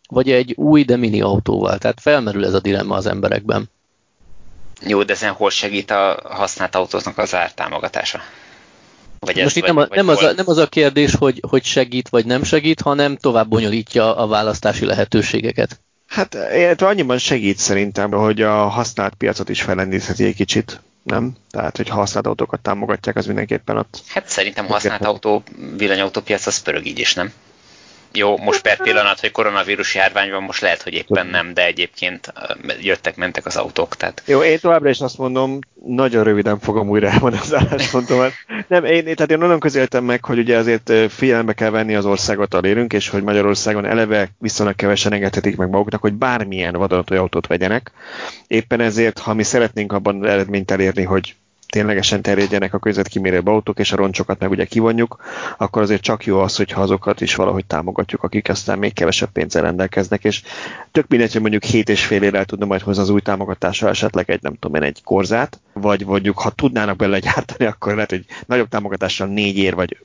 [0.10, 1.78] vagy egy új, de mini autóval.
[1.78, 3.70] Tehát felmerül ez a dilemma az emberekben.
[4.86, 8.20] Jó, de ezen hol segít a használt autóknak az ártámogatása?
[9.20, 12.10] Vagy Most itt nem, a, nem, az a, nem az a kérdés, hogy, hogy segít
[12.10, 15.80] vagy nem segít, hanem tovább bonyolítja a választási lehetőségeket.
[16.14, 21.32] Hát annyiban segít szerintem, hogy a használt piacot is felendítheti egy kicsit, nem?
[21.52, 24.02] Tehát, hogy használt autókat támogatják, az mindenképpen ott.
[24.08, 25.44] Hát szerintem használt autó,
[25.78, 27.34] villanyautópiac az pörög így is, nem?
[28.14, 32.34] Jó, most per pillanat, hogy koronavírus járvány van, most lehet, hogy éppen nem, de egyébként
[32.82, 33.96] jöttek, mentek az autók.
[33.96, 34.24] Tehát...
[34.26, 38.32] Jó, én továbbra is azt mondom, nagyon röviden fogom újra elmondani az álláspontomat.
[38.68, 42.54] Nem, én, tehát én onnan közéltem meg, hogy ugye azért figyelembe kell venni az országot,
[42.54, 47.48] ahol élünk, és hogy Magyarországon eleve viszonylag kevesen engedhetik meg maguknak, hogy bármilyen vadonatúj autót
[47.48, 47.92] vegyenek.
[48.48, 51.36] Éppen ezért, ha mi szeretnénk abban eredményt elérni, hogy
[51.74, 55.24] ténylegesen terjedjenek a környezetkímélőbb autók, és a roncsokat meg ugye kivonjuk,
[55.58, 59.62] akkor azért csak jó az, hogyha azokat is valahogy támogatjuk, akik aztán még kevesebb pénzzel
[59.62, 60.42] rendelkeznek, és
[60.92, 64.30] tök mindegy, hogy mondjuk 7 és fél évvel tudna majd hozni az új támogatással esetleg
[64.30, 68.26] egy, nem tudom én, egy korzát, vagy mondjuk, ha tudnának belőle gyártani, akkor lehet, hogy
[68.46, 69.98] nagyobb támogatással négy ér, vagy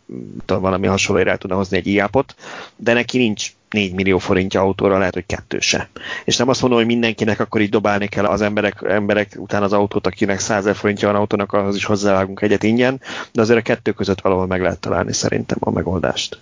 [0.45, 2.35] tudom, valami hasonló el tudna hozni egy iápot,
[2.77, 5.89] de neki nincs 4 millió forintja autóra, lehet, hogy kettő se.
[6.25, 9.73] És nem azt mondom, hogy mindenkinek akkor így dobálni kell az emberek, emberek után az
[9.73, 13.01] autót, akinek 100 forintja van autónak, ahhoz is hozzávágunk egyet ingyen,
[13.33, 16.39] de azért a kettő között valahol meg lehet találni szerintem a megoldást.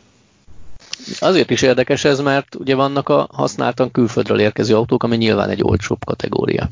[1.18, 5.62] Azért is érdekes ez, mert ugye vannak a használtan külföldről érkező autók, ami nyilván egy
[5.62, 6.68] olcsóbb kategória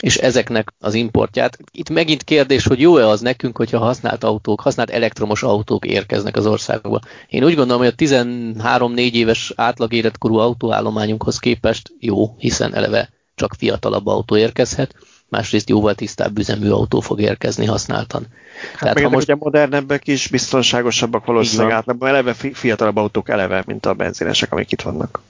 [0.00, 1.58] és ezeknek az importját.
[1.72, 6.46] Itt megint kérdés, hogy jó-e az nekünk, hogyha használt autók, használt elektromos autók érkeznek az
[6.46, 7.00] országba.
[7.28, 13.54] Én úgy gondolom, hogy a 13-4 éves átlag életkorú autóállományunkhoz képest jó, hiszen eleve csak
[13.58, 14.94] fiatalabb autó érkezhet,
[15.28, 18.26] másrészt jóval tisztább üzemű autó fog érkezni használtan.
[18.70, 19.24] Hát Tehát, ha most...
[19.24, 24.82] ugye modernebbek is, biztonságosabbak valószínűleg átlagban, eleve fiatalabb autók eleve, mint a benzinesek, amik itt
[24.82, 25.20] vannak.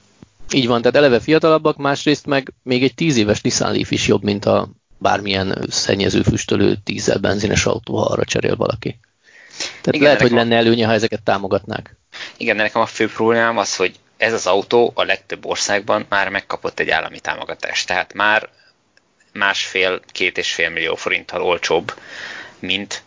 [0.52, 4.22] Így van, tehát eleve fiatalabbak, másrészt meg még egy tíz éves Nissan Leaf is jobb,
[4.22, 4.68] mint a
[4.98, 8.98] bármilyen szennyező füstölő dízel benzines autó, ha arra cserél valaki.
[9.58, 11.96] Tehát Igen, lehet, hogy lenne előnye, ha ezeket támogatnák.
[12.36, 16.28] Igen, de nekem a fő problémám az, hogy ez az autó a legtöbb országban már
[16.28, 17.86] megkapott egy állami támogatást.
[17.86, 18.48] Tehát már
[19.32, 21.94] másfél, két és fél millió forinttal olcsóbb,
[22.58, 23.02] mint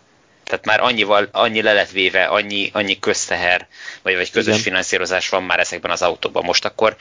[0.52, 3.68] Tehát már annyival, annyi le lett véve, annyi, annyi közteher,
[4.02, 4.64] vagy, vagy közös Igen.
[4.64, 6.44] finanszírozás van már ezekben az autóban.
[6.44, 6.96] Most akkor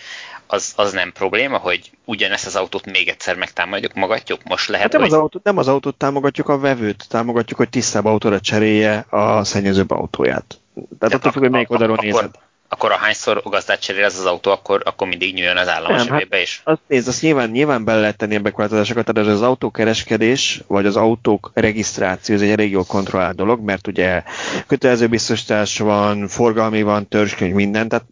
[0.46, 4.42] az, az nem probléma, hogy ugyanezt az autót még egyszer megtámadjuk, magatjuk?
[4.44, 5.11] Most lehet, hát nem, hogy...
[5.11, 9.90] az autót, nem az autót támogatjuk, a vevőt támogatjuk, hogy tisztább autóra cserélje a szennyezőbb
[9.90, 10.61] autóját.
[10.98, 12.30] Tehát attól függ, hogy melyik oldalról nézed
[12.73, 16.09] akkor a hányszor gazdát cserél ez az autó, akkor, akkor mindig nyúljon az állam nem,
[16.09, 16.61] hát is.
[16.64, 20.97] Azt nézd, azt nyilván, nyilván bele lehet tenni ebbe korlátozásokat, tehát az autókereskedés, vagy az
[20.97, 24.23] autók regisztráció, ez egy elég jól kontrollált dolog, mert ugye
[24.66, 28.07] kötelező biztosítás van, forgalmi van, törzskönyv, minden, tehát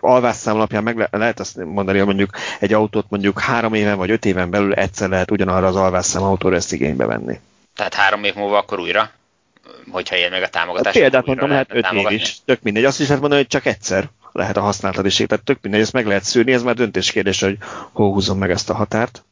[0.00, 4.10] alvásszám alapján meg le- lehet azt mondani, hogy mondjuk egy autót mondjuk három éven vagy
[4.10, 7.40] öt éven belül egyszer lehet ugyanarra az alvásszám autóra ezt igénybe venni.
[7.76, 9.10] Tehát három év múlva akkor újra?
[9.90, 10.92] Hogyha ér meg a támogatás.
[10.92, 12.36] Hát példát mondom, lehet öt év is.
[12.44, 12.84] Tök mindegy.
[12.84, 15.26] Azt is lehet mondani, hogy csak egyszer lehet a használatadiség.
[15.26, 17.56] Tehát tök mindegy, ezt meg lehet szűrni, ez már döntés kérdés, hogy
[17.92, 19.24] hol húzom meg ezt a határt.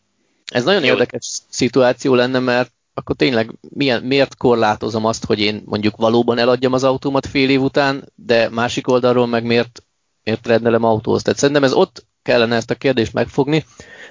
[0.44, 0.92] Ez nagyon Jó.
[0.92, 6.72] érdekes szituáció lenne, mert akkor tényleg milyen, miért korlátozom azt, hogy én mondjuk valóban eladjam
[6.72, 9.82] az autómat fél év után, de másik oldalról meg miért,
[10.24, 11.22] miért rendelem autóhoz.
[11.22, 13.64] Tehát szerintem ez ott kellene ezt a kérdést megfogni,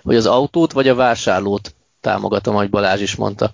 [0.04, 3.52] hogy az autót vagy a vásárlót támogatom, ahogy Balázs is mondta.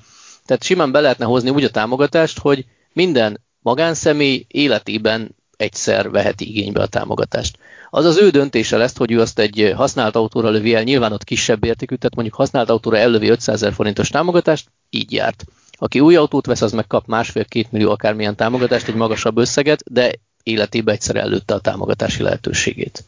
[0.47, 6.81] Tehát simán be lehetne hozni úgy a támogatást, hogy minden magánszemély életében egyszer veheti igénybe
[6.81, 7.57] a támogatást.
[7.89, 11.23] Az az ő döntése lesz, hogy ő azt egy használt autóra lövi el, nyilván ott
[11.23, 15.45] kisebb értékű, tehát mondjuk használt autóra ellövi 500 ezer forintos támogatást, így járt.
[15.71, 20.11] Aki új autót vesz, az meg kap másfél-két millió akármilyen támogatást, egy magasabb összeget, de
[20.43, 23.03] életében egyszer előtte a támogatási lehetőségét.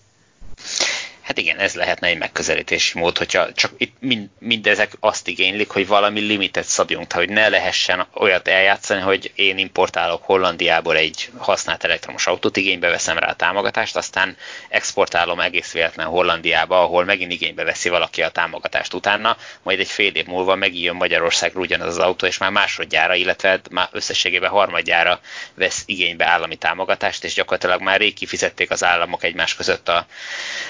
[1.30, 5.88] Hát igen, ez lehetne egy megközelítési mód, hogyha csak itt mind, mindezek azt igénylik, hogy
[5.88, 11.84] valami limitet szabjunk, tehát hogy ne lehessen olyat eljátszani, hogy én importálok Hollandiából egy használt
[11.84, 14.38] elektromos autót, igénybe veszem rá a támogatást, aztán
[14.70, 20.12] exportálom egész véletlen Hollandiába, ahol megint igénybe veszi valaki a támogatást utána, majd egy fél
[20.14, 25.20] év múlva megint jön Magyarországra ugyanaz az autó, és már másodjára, illetve már összességében harmadjára
[25.54, 30.06] vesz igénybe állami támogatást, és gyakorlatilag már rég kifizették az államok egymás között a,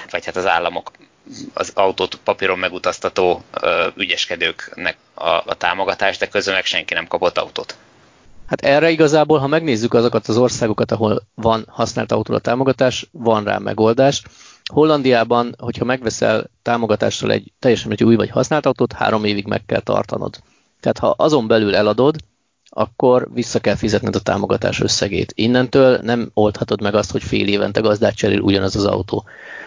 [0.09, 0.91] vagy hát az államok
[1.53, 7.37] az autót papíron megutaztató ö, ügyeskedőknek a, a támogatást, de közben meg senki nem kapott
[7.37, 7.77] autót.
[8.47, 13.57] Hát erre igazából, ha megnézzük azokat az országokat, ahol van használt autóra támogatás, van rá
[13.57, 14.23] megoldás.
[14.73, 19.79] Hollandiában, hogyha megveszel támogatással egy teljesen egy új vagy használt autót, három évig meg kell
[19.79, 20.39] tartanod.
[20.79, 22.15] Tehát ha azon belül eladod,
[22.69, 25.31] akkor vissza kell fizetned a támogatás összegét.
[25.35, 29.25] Innentől nem oldhatod meg azt, hogy fél évente gazdát cserél ugyanaz az autó.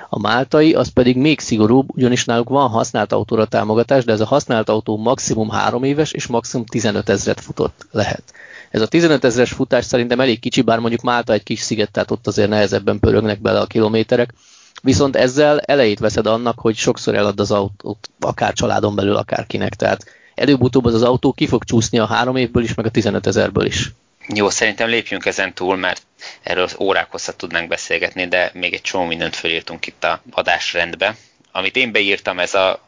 [0.08, 4.26] A máltai az pedig még szigorúbb, ugyanis náluk van használt autóra támogatás, de ez a
[4.26, 8.22] használt autó maximum 3 éves és maximum 15 ezret futott lehet.
[8.70, 12.10] Ez a 15 ezres futás szerintem elég kicsi, bár mondjuk Málta egy kis sziget, tehát
[12.10, 14.34] ott azért nehezebben pörögnek bele a kilométerek.
[14.82, 19.74] Viszont ezzel elejét veszed annak, hogy sokszor elad az autót, akár családon belül, akár kinek.
[19.74, 20.04] Tehát
[20.42, 23.66] előbb-utóbb az, az autó ki fog csúszni a három évből is, meg a 15 ezerből
[23.66, 23.90] is.
[24.28, 26.02] Jó, szerintem lépjünk ezen túl, mert
[26.42, 31.16] erről órák hosszat tudnánk beszélgetni, de még egy csomó mindent fölírtunk itt a adásrendbe.
[31.52, 32.80] Amit én beírtam, ez a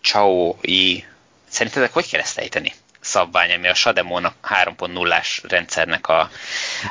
[0.00, 1.04] Chao-i,
[1.48, 2.72] szerintetek hogy kell ezt ejteni?
[3.00, 4.26] Szabvány, ami a Shademon
[4.64, 6.30] 3.0-ás rendszernek a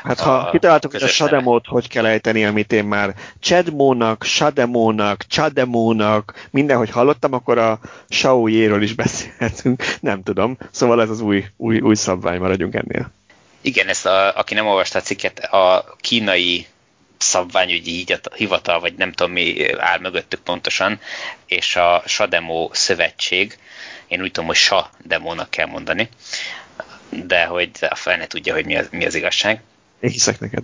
[0.04, 5.26] Hát ha a kitaláltuk, hogy a Shademót hogy kell ejteni, amit én már Chadmónak, Shademónak,
[5.30, 9.84] Chademónak, mindenhogy hallottam, akkor a Xiaoyéről is beszélhetünk.
[10.00, 10.58] Nem tudom.
[10.72, 13.12] Szóval ez az új, új, új szabvány, maradjunk ennél.
[13.62, 16.68] Igen, ezt a, aki nem olvasta a cikket, a kínai
[17.18, 18.06] szabványügyi
[18.36, 21.00] hivatal, vagy nem tudom mi áll mögöttük pontosan,
[21.46, 23.58] és a Sademo szövetség,
[24.10, 26.10] én úgy tudom, hogy Sa demónak kell mondani,
[27.10, 29.62] de hogy a fel ne tudja, hogy mi az, mi az igazság.
[30.00, 30.64] Én hiszek neked.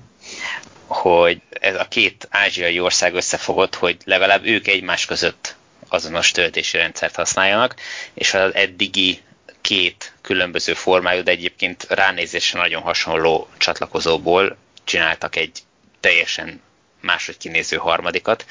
[0.88, 5.56] Hogy ez a két ázsiai ország összefogott, hogy legalább ők egymás között
[5.88, 7.76] azonos töltési rendszert használjanak,
[8.14, 9.20] és az eddigi
[9.62, 15.60] két különböző formájú, de egyébként ránézésre nagyon hasonló csatlakozóból csináltak egy
[16.00, 16.62] teljesen
[17.02, 18.46] máshogy kinéző harmadikat,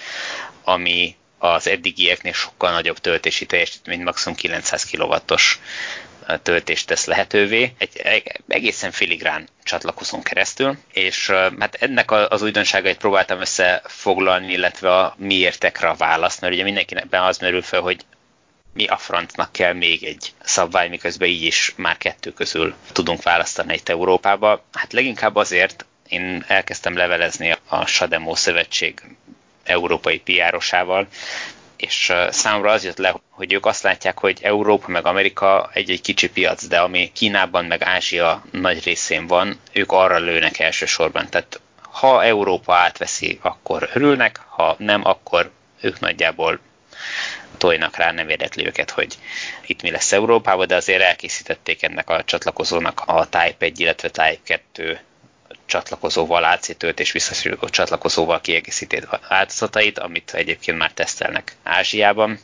[0.64, 5.58] ami az eddigieknél sokkal nagyobb töltési teljesítményt, maximum 900 kW-os
[6.42, 14.52] töltést tesz lehetővé, egy, egészen filigrán csatlakozón keresztül, és hát ennek az újdonságait próbáltam összefoglalni,
[14.52, 18.00] illetve a miértekre a választ, mert ugye mindenkinek az merül fel, hogy
[18.74, 23.72] mi a francnak kell még egy szabvány, miközben így is már kettő közül tudunk választani
[23.72, 24.64] egy Európába.
[24.72, 29.00] Hát leginkább azért én elkezdtem levelezni a Sademo Szövetség
[29.64, 31.06] európai piárosával,
[31.76, 36.30] és számomra az jött le, hogy ők azt látják, hogy Európa meg Amerika egy-egy kicsi
[36.30, 41.28] piac, de ami Kínában meg Ázsia nagy részén van, ők arra lőnek elsősorban.
[41.28, 45.50] Tehát ha Európa átveszi, akkor örülnek, ha nem, akkor
[45.80, 46.58] ők nagyjából
[47.58, 49.18] tojnak rá, nem érdekli őket, hogy
[49.66, 54.38] itt mi lesz Európában, de azért elkészítették ennek a csatlakozónak a Type 1, illetve Type
[54.44, 55.00] 2
[55.66, 62.38] csatlakozóval, AC töltés visszasíró csatlakozóval kiegészített változatait, amit egyébként már tesztelnek Ázsiában,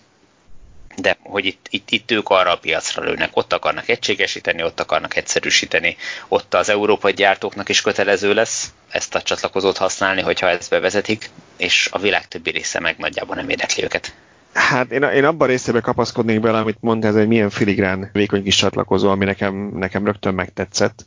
[0.97, 5.17] de hogy itt, itt, itt ők arra a piacra lőnek, ott akarnak egységesíteni, ott akarnak
[5.17, 5.97] egyszerűsíteni,
[6.29, 11.89] ott az európai gyártóknak is kötelező lesz ezt a csatlakozót használni, hogyha ezt bevezetik, és
[11.93, 14.15] a világ többi része meg nagyjából nem érdekli őket.
[14.53, 18.57] Hát én, én abban részébe kapaszkodnék bele, amit mondta, ez egy milyen filigrán vékony kis
[18.57, 21.07] csatlakozó, ami nekem, nekem rögtön megtetszett,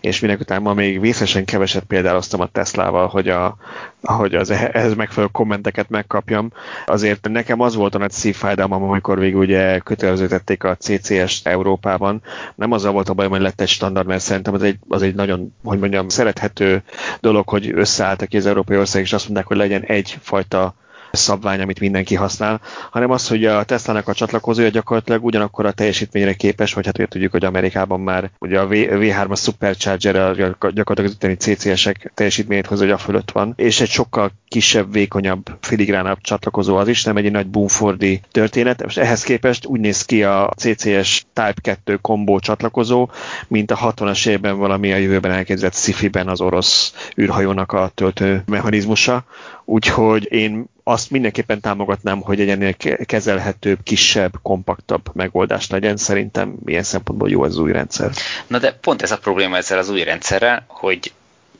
[0.00, 3.56] és minek után ma még vészesen keveset példáloztam a Teslával, hogy, a,
[4.02, 6.52] hogy az ehhez megfelelő kommenteket megkapjam.
[6.86, 12.22] Azért nekem az volt a nagy szívfájdalmam, amikor végül ugye kötelezőtették a CCS-t Európában.
[12.54, 15.14] Nem azzal volt a bajom, hogy lett egy standard, mert szerintem az egy, az egy
[15.14, 16.82] nagyon, hogy mondjam, szerethető
[17.20, 20.74] dolog, hogy összeálltak ki az európai országok, és azt mondták, hogy legyen egyfajta
[21.14, 22.60] szabvány, amit mindenki használ,
[22.90, 27.06] hanem az, hogy a Tesla-nak a csatlakozója gyakorlatilag ugyanakkor a teljesítményre képes, vagy hát ugye
[27.06, 32.90] tudjuk, hogy Amerikában már ugye a V3-as Supercharger gyakorlatilag az utáni CCS-ek teljesítményét hoz, hogy
[32.90, 37.46] a fölött van, és egy sokkal kisebb, vékonyabb, filigránabb csatlakozó az is, nem egy nagy
[37.46, 38.82] boomfordi történet.
[38.82, 43.10] Most ehhez képest úgy néz ki a CCS Type 2 kombó csatlakozó,
[43.48, 49.24] mint a 60-as évben valami a jövőben elképzelt sci-fi-ben az orosz űrhajónak a töltő mechanizmusa.
[49.64, 52.74] Úgyhogy én azt mindenképpen támogatnám, hogy egy ennél
[53.06, 55.96] kezelhetőbb, kisebb, kompaktabb megoldás legyen.
[55.96, 58.10] Szerintem milyen szempontból jó az új rendszer.
[58.46, 61.12] Na de pont ez a probléma ezzel az új rendszerrel, hogy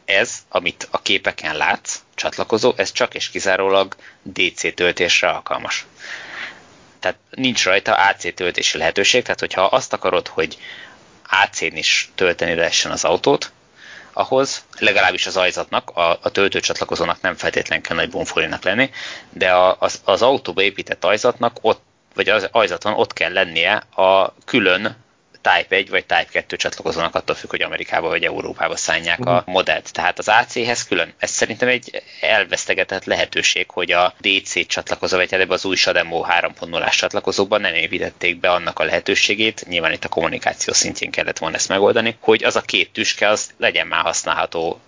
[0.04, 5.86] ez, amit a képeken látsz, csatlakozó, ez csak és kizárólag DC töltésre alkalmas.
[6.98, 10.58] Tehát nincs rajta AC töltési lehetőség, tehát hogyha azt akarod, hogy
[11.28, 13.52] AC-n is tölteni lehessen az autót,
[14.14, 18.90] ahhoz legalábbis az ajzatnak, a, a töltőcsatlakozónak nem feltétlenül kell nagy bonfolinak lenni,
[19.30, 21.82] de a, az, az autóba épített ajzatnak ott
[22.14, 24.96] vagy az ajzaton ott kell lennie a külön
[25.44, 29.34] Type 1 vagy Type 2 csatlakozónak attól függ, hogy Amerikába vagy Európába szállják uh-huh.
[29.34, 29.50] a mhm.
[29.50, 29.92] modellt.
[29.92, 31.14] Tehát az AC-hez külön.
[31.18, 36.96] Ez szerintem egy elvesztegetett lehetőség, hogy a DC csatlakozó, vagy ebbe az új Shademo 3.0-ás
[36.96, 41.68] csatlakozóban nem építették be annak a lehetőségét, nyilván itt a kommunikáció szintjén kellett volna ezt
[41.68, 44.80] megoldani, hogy az a két tüske az legyen már használható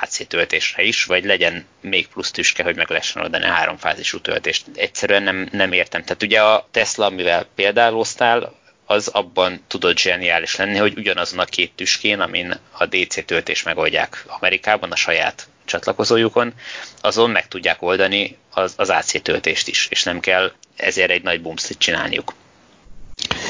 [0.00, 4.64] HC töltésre is, vagy legyen még plusz tüske, hogy meg lehessen oldani a háromfázisú töltést.
[4.74, 6.04] Egyszerűen nem, nem értem.
[6.04, 11.72] Tehát ugye a Tesla, amivel példálóztál, az abban tudott zseniális lenni, hogy ugyanazon a két
[11.74, 16.52] tüskén, amin a DC töltés megoldják Amerikában a saját csatlakozójukon,
[17.00, 21.42] azon meg tudják oldani az, az AC töltést is, és nem kell ezért egy nagy
[21.42, 22.34] bumszit csinálniuk.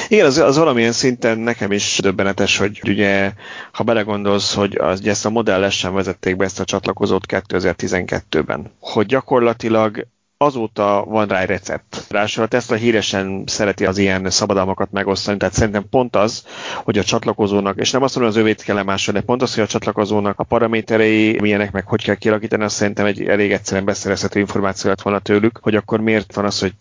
[0.07, 3.31] Igen, az, az valamilyen szinten nekem is döbbenetes, hogy ugye,
[3.71, 10.07] ha belegondolsz, hogy az, ezt a modellesen vezették be ezt a csatlakozót 2012-ben, hogy gyakorlatilag
[10.37, 12.05] azóta van rá egy recept.
[12.09, 16.45] Ráadásul a Tesla híresen szereti az ilyen szabadalmakat megosztani, tehát szerintem pont az,
[16.83, 19.63] hogy a csatlakozónak, és nem azt mondom, az övét kell lemásolni, de pont az, hogy
[19.63, 24.39] a csatlakozónak a paraméterei milyenek, meg hogy kell kialakítani, azt szerintem egy elég egyszerűen beszerezhető
[24.39, 26.73] információ lett volna tőlük, hogy akkor miért van az, hogy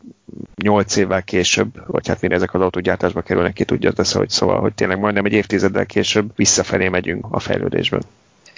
[0.62, 4.30] 8 évvel később, vagy hát mire ezek az autógyártásba kerülnek, ki tudja, de szóval, hogy,
[4.30, 8.02] szóval, hogy tényleg majdnem egy évtizeddel később visszafelé megyünk a fejlődésben.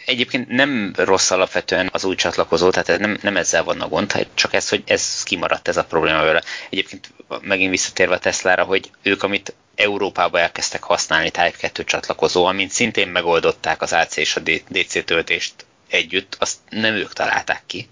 [0.07, 4.53] Egyébként nem rossz alapvetően az új csatlakozó, tehát nem, nem ezzel van a gond, csak
[4.53, 6.43] ez, hogy ez kimaradt ez a probléma vele.
[6.71, 12.71] Egyébként megint visszatérve a Teslára, hogy ők, amit Európába elkezdtek használni Type 2 csatlakozó, amint
[12.71, 15.55] szintén megoldották az AC és a DC töltést
[15.89, 17.89] együtt, azt nem ők találták ki,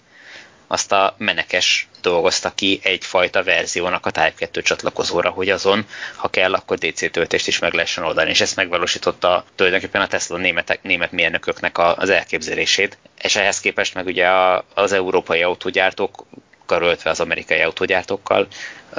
[0.75, 6.55] azt a menekes dolgozta ki egyfajta verziónak a Type 2 csatlakozóra, hogy azon, ha kell,
[6.55, 8.31] akkor DC töltést is meg lehessen oldani.
[8.31, 12.99] És ezt megvalósította tulajdonképpen a Tesla németek, német mérnököknek az elképzelését.
[13.23, 14.29] És ehhez képest meg ugye
[14.75, 16.27] az európai autógyártók
[16.67, 18.47] karöltve az amerikai autógyártókkal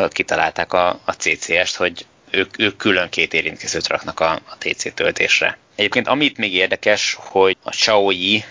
[0.10, 5.58] kitalálták a, a CCS-t, hogy ők, ők külön két érintkezőt raknak a, a TC töltésre.
[5.76, 8.44] Egyébként amit még érdekes, hogy a Xiaoyi,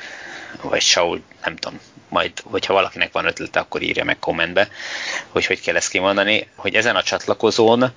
[0.62, 1.81] vagy Xiao, nem tudom,
[2.15, 4.69] majd, hogyha valakinek van ötlete, akkor írja meg kommentbe,
[5.29, 7.93] hogy hogy kell ezt kimondani, hogy ezen a csatlakozón,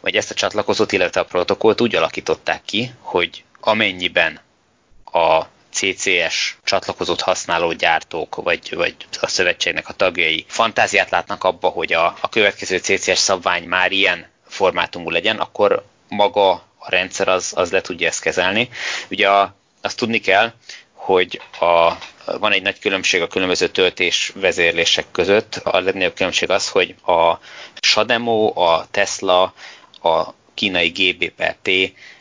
[0.00, 4.40] vagy ezt a csatlakozót, illetve a protokollt úgy alakították ki, hogy amennyiben
[5.04, 11.92] a CCS csatlakozót használó gyártók, vagy, vagy a szövetségnek a tagjai fantáziát látnak abba, hogy
[11.92, 17.70] a, a következő CCS szabvány már ilyen formátumú legyen, akkor maga a rendszer az, az
[17.70, 18.68] le tudja ezt kezelni.
[19.10, 20.52] Ugye a, azt tudni kell,
[20.92, 21.92] hogy a,
[22.38, 25.54] van egy nagy különbség a különböző töltés vezérlések között.
[25.54, 27.38] A legnagyobb különbség az, hogy a
[27.80, 29.54] Shademo, a Tesla,
[30.02, 31.70] a kínai GBPT,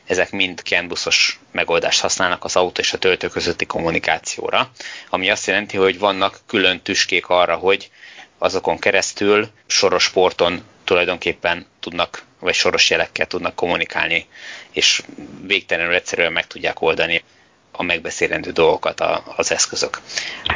[0.06, 4.72] ezek mind CAN-buszos megoldást használnak az autó és a töltő közötti kommunikációra,
[5.10, 7.90] ami azt jelenti, hogy vannak külön tüskék arra, hogy
[8.38, 14.28] azokon keresztül soros porton tulajdonképpen tudnak, vagy soros jelekkel tudnak kommunikálni,
[14.72, 15.02] és
[15.42, 17.24] végtelenül egyszerűen meg tudják oldani
[17.78, 19.02] a megbeszélendő dolgokat
[19.36, 20.02] az eszközök.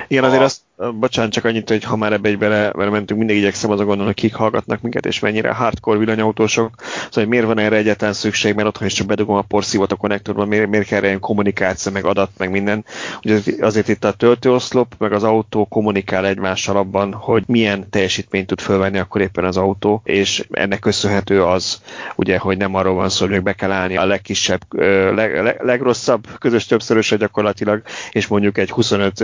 [0.08, 0.44] Igen, azért a...
[0.44, 0.62] azt
[1.00, 4.22] bocsánat, csak annyit, hogy ha már ebbe bele, bele mentünk, mindig igyekszem azon gondolni, hogy
[4.22, 6.72] kik hallgatnak minket, és mennyire hardcore villanyautósok.
[6.82, 9.96] Szóval, hogy miért van erre egyáltalán szükség, mert otthon is csak bedugom a porszívót a
[9.96, 12.86] konnektorban, miért, miért kell ilyen kommunikáció, meg adat, meg minden.
[13.24, 18.62] Ugye azért itt a töltőoszlop, meg az autó kommunikál egymással abban, hogy milyen teljesítményt tud
[18.62, 21.82] fölvenni akkor éppen az autó, és ennek köszönhető az,
[22.16, 24.62] ugye, hogy nem arról van szó, hogy be kell állni a legkisebb,
[25.16, 29.24] leg, leg, legrosszabb közös többszörösre gyakorlatilag, és mondjuk egy 25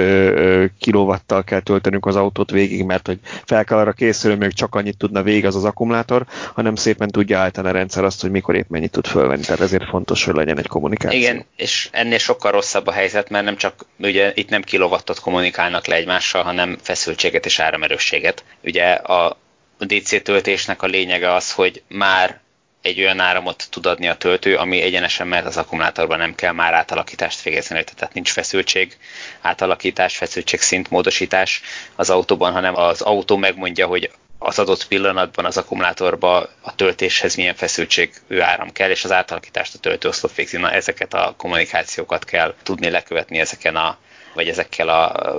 [0.80, 4.98] kilovattal kell töltenünk az autót végig, mert hogy fel kell arra készülni, még csak annyit
[4.98, 8.70] tudna végig az az akkumulátor, hanem szépen tudja állítani a rendszer azt, hogy mikor épp
[8.70, 9.44] mennyit tud fölvenni.
[9.44, 11.20] Tehát ezért fontos, hogy legyen egy kommunikáció.
[11.20, 15.86] Igen, és ennél sokkal rosszabb a helyzet, mert nem csak, ugye itt nem kilowattot kommunikálnak
[15.88, 18.44] le egymással, hanem feszültséget és áramerősséget.
[18.64, 19.38] Ugye a
[19.80, 22.44] DC töltésnek a lényege az, hogy már
[22.86, 26.74] egy olyan áramot tud adni a töltő, ami egyenesen mehet az akkumulátorban, nem kell már
[26.74, 28.98] átalakítást végezni, tehát nincs feszültség,
[29.42, 31.62] átalakítás, feszültség szint módosítás
[31.96, 37.56] az autóban, hanem az autó megmondja, hogy az adott pillanatban az akkumulátorba a töltéshez milyen
[37.56, 40.58] feszültségű áram kell, és az átalakítást a töltőoszlop végzi.
[40.58, 43.98] Na, ezeket a kommunikációkat kell tudni lekövetni ezeken a,
[44.34, 45.34] vagy ezekkel a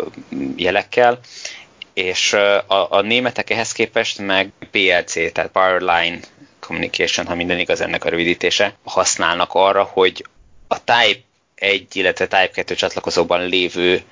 [0.56, 1.18] jelekkel,
[1.94, 6.18] és a, a németek ehhez képest meg PLC, tehát Powerline
[6.66, 10.26] Communication, ha minden igaz ennek a rövidítése, használnak arra, hogy
[10.68, 11.20] a Type
[11.54, 14.02] 1, illetve Type 2 csatlakozóban lévő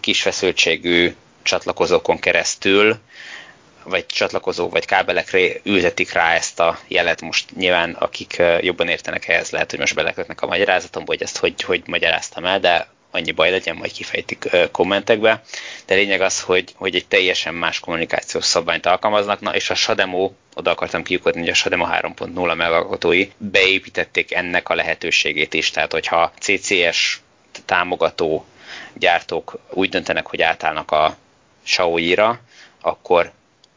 [0.00, 2.98] kis feszültségű csatlakozókon keresztül
[3.84, 7.20] vagy csatlakozó, vagy kábelekre ültetik rá ezt a jelet.
[7.20, 11.62] Most nyilván, akik jobban értenek ehhez, lehet, hogy most belekötnek a magyarázatomba, hogy ezt hogy,
[11.62, 15.42] hogy magyaráztam el, de annyi baj legyen, majd kifejtik kommentekbe.
[15.86, 20.30] De lényeg az, hogy, hogy egy teljesen más kommunikációs szabványt alkalmaznak, na és a Shademo,
[20.54, 26.32] oda akartam kiukodni, hogy a Shademo 3.0 megalkotói beépítették ennek a lehetőségét is, tehát hogyha
[26.38, 27.20] CCS
[27.64, 28.44] támogató
[28.94, 31.16] gyártók úgy döntenek, hogy átállnak a
[31.64, 32.40] Xiaomi-ra,
[32.80, 33.32] akkor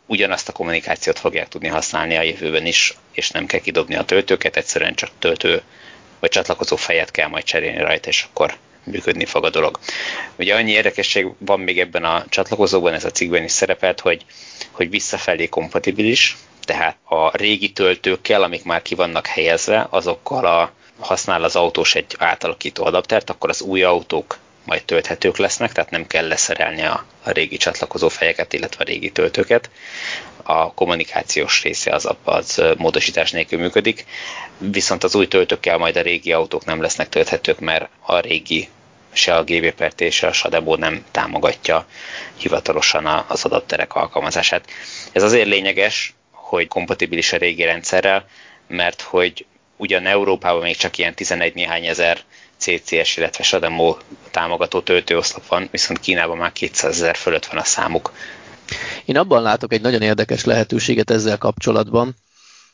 [0.06, 4.56] ugyanazt a kommunikációt fogják tudni használni a jövőben is, és nem kell kidobni a töltőket,
[4.56, 5.62] egyszerűen csak töltő
[6.20, 8.58] vagy csatlakozó fejet kell majd cserélni rajta, és akkor
[8.92, 9.80] működni fog a dolog.
[10.36, 14.26] Ugye annyi érdekesség van még ebben a csatlakozóban, ez a cikkben is szerepelt, hogy,
[14.72, 21.44] hogy visszafelé kompatibilis, tehát a régi töltőkkel, amik már ki vannak helyezve, azokkal a, használ
[21.44, 26.28] az autós egy átalakító adaptert, akkor az új autók majd tölthetők lesznek, tehát nem kell
[26.28, 29.70] leszerelni a, a régi csatlakozó fejeket, illetve a régi töltőket.
[30.44, 34.06] A kommunikációs része az, az módosítás nélkül működik,
[34.58, 38.68] viszont az új töltőkkel majd a régi autók nem lesznek tölthetők, mert a régi
[39.18, 41.86] se a GBPRT, se a Sadebo nem támogatja
[42.36, 44.66] hivatalosan az adapterek alkalmazását.
[45.12, 48.26] Ez azért lényeges, hogy kompatibilis a régi rendszerrel,
[48.68, 49.46] mert hogy
[49.78, 52.20] ugyan Európában még csak ilyen 11 néhány ezer
[52.58, 53.98] CCS, illetve Sademo
[54.32, 58.12] támogató töltőoszlop van, viszont Kínában már 200 ezer fölött van a számuk.
[59.06, 62.16] Én abban látok egy nagyon érdekes lehetőséget ezzel kapcsolatban,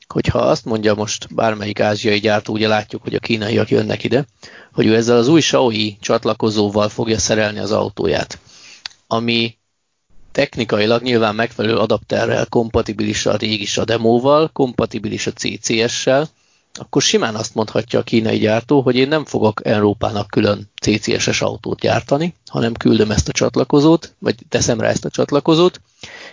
[0.07, 4.25] hogyha azt mondja most bármelyik ázsiai gyártó, ugye látjuk, hogy a kínaiak jönnek ide,
[4.73, 8.39] hogy ő ezzel az új Xiaomi csatlakozóval fogja szerelni az autóját,
[9.07, 9.57] ami
[10.31, 16.29] technikailag nyilván megfelelő adapterrel kompatibilis a régi a demóval, kompatibilis a CCS-sel,
[16.79, 21.79] akkor simán azt mondhatja a kínai gyártó, hogy én nem fogok Európának külön CCS-es autót
[21.79, 25.81] gyártani, hanem küldöm ezt a csatlakozót, vagy teszem rá ezt a csatlakozót,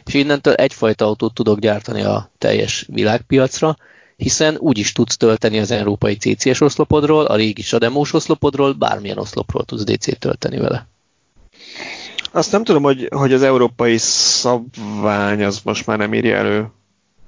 [0.04, 3.76] és innentől egyfajta autót tudok gyártani a teljes világpiacra,
[4.16, 9.64] hiszen úgy is tudsz tölteni az európai CCS oszlopodról, a régi Sademós oszlopodról, bármilyen oszlopról
[9.64, 10.86] tudsz DC-t tölteni vele.
[12.32, 16.70] Azt nem tudom, hogy, hogy az európai szabvány az most már nem írja elő,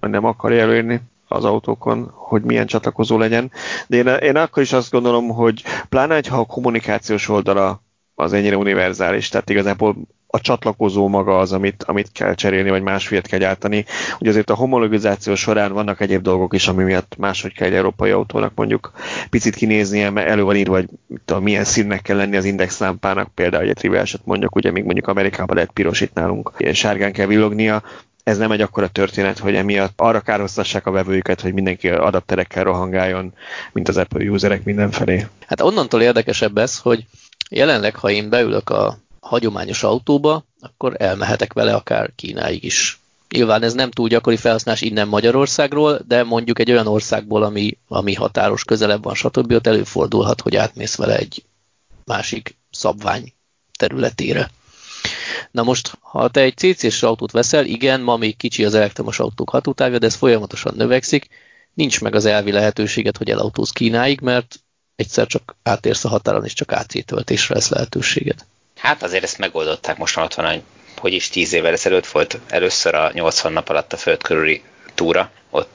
[0.01, 1.01] vagy nem akarja előírni
[1.33, 3.51] az autókon, hogy milyen csatlakozó legyen.
[3.87, 7.83] De én, én akkor is azt gondolom, hogy pláne, ha a kommunikációs oldala
[8.15, 9.97] az ennyire univerzális, tehát igazából
[10.35, 13.85] a csatlakozó maga az, amit, amit kell cserélni, vagy másfélt kell gyártani.
[14.21, 18.11] Ugye azért a homologizáció során vannak egyéb dolgok is, ami miatt máshogy kell egy európai
[18.11, 18.93] autónak mondjuk
[19.31, 20.89] picit kinéznie, mert elő van írva, hogy
[21.25, 25.55] tudom, milyen színnek kell lenni az indexlámpának, például egy triviálisat mondjuk, ugye még mondjuk Amerikában
[25.55, 27.83] lehet piros nálunk, ilyen sárgán kell villognia,
[28.23, 33.33] ez nem egy akkora történet, hogy emiatt arra kárhoztassák a vevőjüket, hogy mindenki adapterekkel rohangáljon,
[33.73, 35.27] mint az Apple userek mindenfelé.
[35.47, 37.05] Hát onnantól érdekesebb ez, hogy
[37.51, 43.01] jelenleg, ha én beülök a hagyományos autóba, akkor elmehetek vele akár Kínáig is.
[43.29, 48.15] Nyilván ez nem túl gyakori felhasználás innen Magyarországról, de mondjuk egy olyan országból, ami, ami
[48.15, 49.53] határos közelebb van, stb.
[49.53, 51.45] ott előfordulhat, hogy átmész vele egy
[52.05, 53.33] másik szabvány
[53.79, 54.51] területére.
[55.51, 59.51] Na most, ha te egy CC-s autót veszel, igen, ma még kicsi az elektromos autók
[59.51, 61.29] hatótávja, de ez folyamatosan növekszik,
[61.75, 64.61] nincs meg az elvi lehetőséget, hogy elautóz Kínáig, mert
[64.97, 68.45] egyszer csak átérsz a határon, és csak AC töltésre lesz lehetőséged.
[68.77, 70.63] Hát azért ezt megoldották, most már ott van,
[70.97, 74.63] hogy is 10 évvel ezelőtt volt először a 80 nap alatt a föld körüli
[74.95, 75.71] túra, ott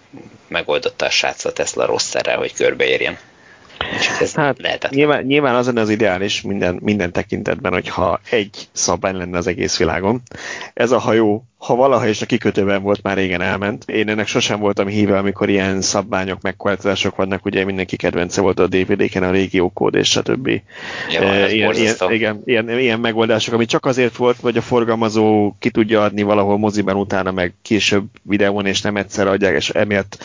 [0.48, 3.18] megoldotta a srác a Tesla rossz szerrel, hogy körbeérjen.
[4.20, 9.38] Ez hát nyilván, nyilván az lenne az ideális minden, minden tekintetben, hogyha egy szabvány lenne
[9.38, 10.22] az egész világon.
[10.74, 13.90] Ez a hajó ha valaha is a kikötőben volt, már régen elment.
[13.90, 18.68] Én ennek sosem voltam híve, amikor ilyen szabványok, megkorlátozások vannak, ugye mindenki kedvence volt a
[18.68, 20.48] DVD-ken a régiókód és stb.
[21.10, 25.56] Ja, e, ilyen, ilyen, igen, ilyen, ilyen, megoldások, ami csak azért volt, hogy a forgalmazó
[25.60, 30.24] ki tudja adni valahol moziban utána, meg később videón, és nem egyszer adják, és emiatt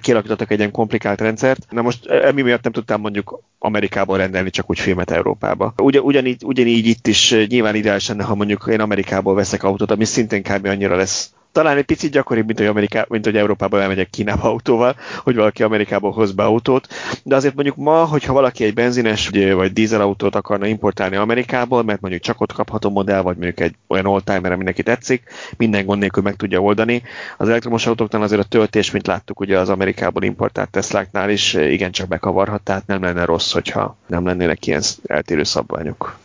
[0.00, 1.66] kialakítottak egy ilyen komplikált rendszert.
[1.70, 5.74] Na most emi miatt nem tudtam mondjuk Amerikából rendelni csak úgy filmet Európába.
[5.76, 10.04] Ugyan, ugyanígy, ugyanígy itt is nyilván ideális lenne, ha mondjuk én Amerikából veszek autót, ami
[10.04, 10.66] szintén kb.
[10.66, 14.96] annyira lesz talán egy picit gyakoribb, mint hogy, Ameriká, mint hogy Európába elmegyek Kínába autóval,
[15.22, 16.88] hogy valaki Amerikából hoz be autót,
[17.22, 22.22] de azért mondjuk ma, hogyha valaki egy benzines vagy dízelautót akarna importálni Amerikából, mert mondjuk
[22.22, 25.22] csak ott kapható modell, vagy mondjuk egy olyan oldtimer, ami neki tetszik,
[25.56, 27.02] minden gond nélkül meg tudja oldani.
[27.38, 32.08] Az elektromos autóknál azért a töltés, mint láttuk ugye az Amerikából importált Tesláknál is, igencsak
[32.08, 36.18] bekavarhat, tehát nem lenne rossz, hogyha nem lennének ilyen eltérő szabványok.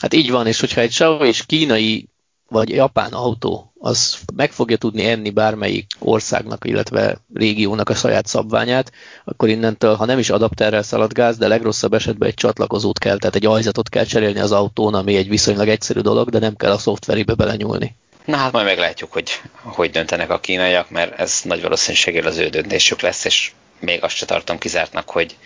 [0.00, 2.08] Hát így van, és hogyha egy Xiaomi és kínai
[2.48, 8.92] vagy japán autó, az meg fogja tudni enni bármelyik országnak, illetve régiónak a saját szabványát,
[9.24, 13.46] akkor innentől, ha nem is adapterrel szaladgáz, de legrosszabb esetben egy csatlakozót kell, tehát egy
[13.46, 17.34] ajzatot kell cserélni az autón, ami egy viszonylag egyszerű dolog, de nem kell a szoftverébe
[17.34, 17.96] belenyúlni.
[18.24, 19.30] Na hát majd meglátjuk, hogy
[19.62, 24.16] hogy döntenek a kínaiak, mert ez nagy valószínűséggel az ő döntésük lesz, és még azt
[24.16, 25.36] se tartom kizártnak, hogy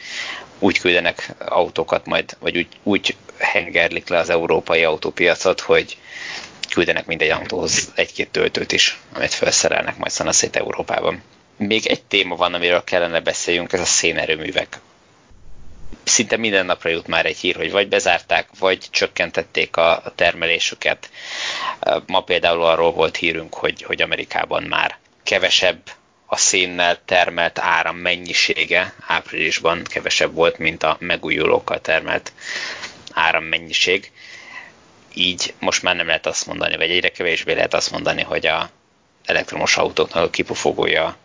[0.59, 5.97] úgy küldenek autókat majd, vagy úgy, úgy hengerlik le az európai autópiacot, hogy
[6.73, 11.23] küldenek mindegy autóhoz egy-két töltőt is, amit felszerelnek majd szanaszét Európában.
[11.57, 14.79] Még egy téma van, amiről kellene beszéljünk, ez a szénerőművek.
[16.05, 21.11] Szinte minden napra jut már egy hír, hogy vagy bezárták, vagy csökkentették a termelésüket.
[22.07, 25.81] Ma például arról volt hírünk, hogy, hogy Amerikában már kevesebb
[26.27, 32.33] a szénnel termelt áram mennyisége áprilisban kevesebb volt, mint a megújulókkal termelt
[33.13, 34.13] árammennyiség
[35.15, 38.71] így most már nem lehet azt mondani, vagy egyre kevésbé lehet azt mondani, hogy a
[39.25, 41.17] elektromos autóknak a kipufogója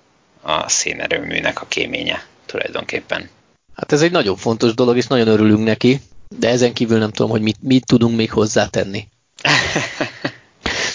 [0.42, 3.30] a szénerőműnek a kéménye tulajdonképpen.
[3.76, 6.02] Hát ez egy nagyon fontos dolog, és nagyon örülünk neki,
[6.38, 9.08] de ezen kívül nem tudom, hogy mit, mit tudunk még hozzátenni.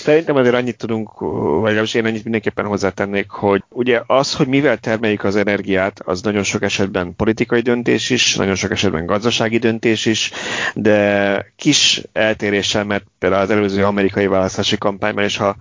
[0.02, 4.76] Szerintem azért annyit tudunk, vagy legalábbis én annyit mindenképpen hozzátennék, hogy ugye az, hogy mivel
[4.78, 10.06] termeljük az energiát, az nagyon sok esetben politikai döntés is, nagyon sok esetben gazdasági döntés
[10.06, 10.30] is,
[10.74, 15.56] de kis eltéréssel, mert például az előző amerikai választási kampányban, és ha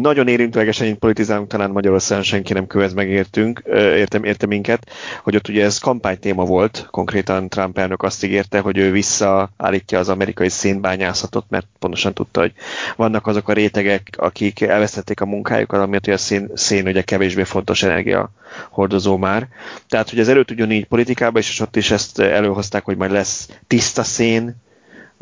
[0.00, 4.90] nagyon érintőlegesen így politizálunk, talán Magyarországon senki nem követ megértünk, értem, értem minket,
[5.22, 10.08] hogy ott ugye ez kampánytéma volt, konkrétan Trump elnök azt ígérte, hogy ő visszaállítja az
[10.08, 12.52] amerikai szénbányászatot, mert pontosan tudta, hogy
[12.96, 17.42] vannak azok a rétegek, akik elvesztették a munkájukat, amiatt hogy a szén, szén ugye kevésbé
[17.42, 18.30] fontos energia
[18.70, 19.48] hordozó már.
[19.88, 23.48] Tehát, hogy ez előtt ugyanígy politikában is, és ott is ezt előhozták, hogy majd lesz
[23.66, 24.62] tiszta szén,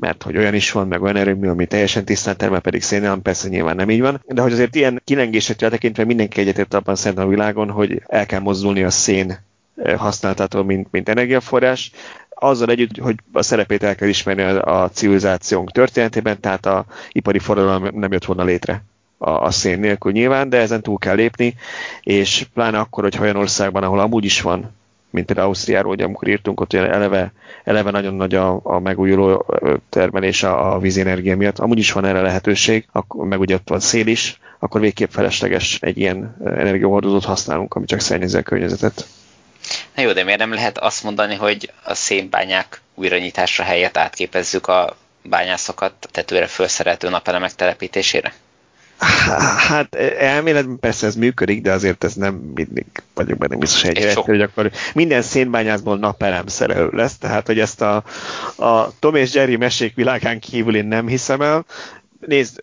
[0.02, 3.48] mert hogy olyan is van, meg olyan erőmű, ami teljesen tisztán termel, pedig szénelem, persze
[3.48, 4.22] nyilván nem így van.
[4.26, 8.40] De hogy azért ilyen kilengésekre tekintve mindenki egyetért abban szerintem a világon, hogy el kell
[8.40, 9.38] mozdulni a szén
[9.76, 11.90] eh, használatától, mint, mint energiaforrás,
[12.28, 17.38] azzal együtt, hogy a szerepét el kell ismerni a, a civilizációnk történetében, tehát a ipari
[17.38, 18.82] forradalom nem jött volna létre
[19.18, 21.54] a, a szén nélkül nyilván, de ezen túl kell lépni,
[22.00, 24.70] és pláne akkor, hogy olyan országban, ahol amúgy is van
[25.12, 27.32] mint például Ausztriáról, hogy amikor írtunk, ott eleve,
[27.64, 29.46] eleve nagyon nagy a, a megújuló
[29.88, 31.58] termelés a, a vízenergia miatt.
[31.58, 35.78] Amúgy is van erre lehetőség, akkor, meg ugye ott van szél is, akkor végképp felesleges
[35.80, 39.06] egy ilyen energiahordozót használunk, ami csak szennyezi a környezetet.
[39.94, 44.96] Na jó, de miért nem lehet azt mondani, hogy a szénbányák újranyitásra helyett átképezzük a
[45.22, 48.32] bányászokat tetőre felszereltő napelemek telepítésére?
[49.56, 54.16] Hát elméletben persze ez működik, de azért ez nem mindig vagyok benne biztos egy helyet,
[54.16, 58.04] hogy akkor minden szénbányászból napelem szerelő lesz, tehát hogy ezt a,
[58.56, 61.64] a Tom és Jerry mesék világán kívül én nem hiszem el.
[62.26, 62.62] Nézd,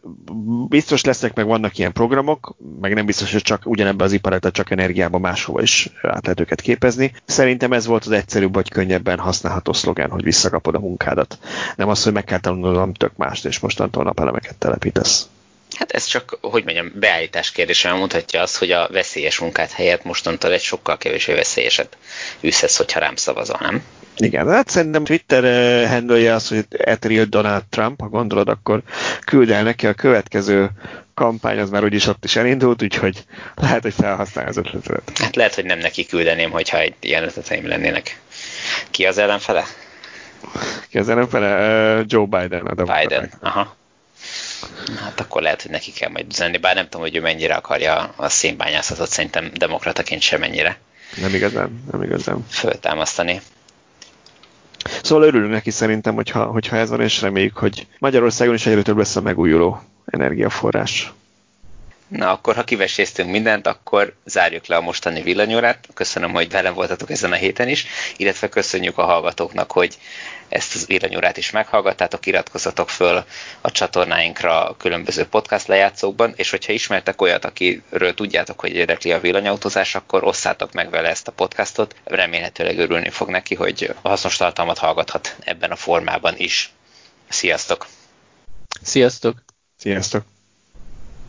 [0.67, 4.71] biztos lesznek, meg vannak ilyen programok, meg nem biztos, hogy csak ugyanebben az iparágban, csak
[4.71, 7.11] energiában máshova is át lehet őket képezni.
[7.25, 11.39] Szerintem ez volt az egyszerűbb vagy könnyebben használható szlogán, hogy visszakapod a munkádat.
[11.75, 15.27] Nem az, hogy meg kell tanulnom tök mást, és mostantól napelemeket telepítesz.
[15.77, 20.51] Hát ez csak, hogy mondjam, beállítás kérdése mutatja azt, hogy a veszélyes munkát helyett mostantól
[20.51, 23.83] egy sokkal kevésbé veszélyesetűszesz, hogyha rám szavazol, nem?
[24.17, 25.43] Igen, hát szerintem Twitter
[25.87, 28.81] handle az, hogy Ethereal Donald Trump, ha gondolod, akkor
[29.25, 30.69] küld el neki a következő
[31.13, 33.23] kampány, az már úgyis ott is elindult, úgyhogy
[33.55, 35.11] lehet, hogy felhasználja az ötletet.
[35.15, 38.19] Hát lehet, hogy nem neki küldeném, hogyha egy ilyen ötleteim lennének.
[38.91, 39.63] Ki az ellenfele?
[40.89, 42.03] Ki az ellenfele?
[42.07, 42.65] Joe Biden.
[42.65, 43.75] A Biden, aha.
[44.99, 48.13] Hát akkor lehet, hogy neki kell majd üzenni, bár nem tudom, hogy ő mennyire akarja
[48.15, 50.77] a szénbányászatot, szerintem demokrataként sem mennyire.
[51.21, 52.45] Nem igazán, nem igazán.
[52.49, 53.41] Föltámasztani.
[55.03, 58.97] Szóval örülünk neki szerintem, hogyha, hogyha ez van, és reméljük, hogy Magyarországon is egyre több
[58.97, 61.11] lesz a megújuló energiaforrás.
[62.07, 65.87] Na akkor, ha kiveséztünk mindent, akkor zárjuk le a mostani villanyórát.
[65.93, 67.85] Köszönöm, hogy velem voltatok ezen a héten is,
[68.17, 69.97] illetve köszönjük a hallgatóknak, hogy
[70.49, 73.23] ezt az villanyórát is meghallgattátok, iratkozzatok föl
[73.61, 79.19] a csatornáinkra a különböző podcast lejátszókban, és hogyha ismertek olyat, akiről tudjátok, hogy érdekli a
[79.19, 81.95] villanyautózás, akkor osszátok meg vele ezt a podcastot.
[82.03, 86.71] Remélhetőleg örülni fog neki, hogy a hasznos tartalmat hallgathat ebben a formában is.
[87.29, 87.87] Sziasztok!
[88.81, 89.43] Sziasztok!
[89.77, 90.38] Sziasztok!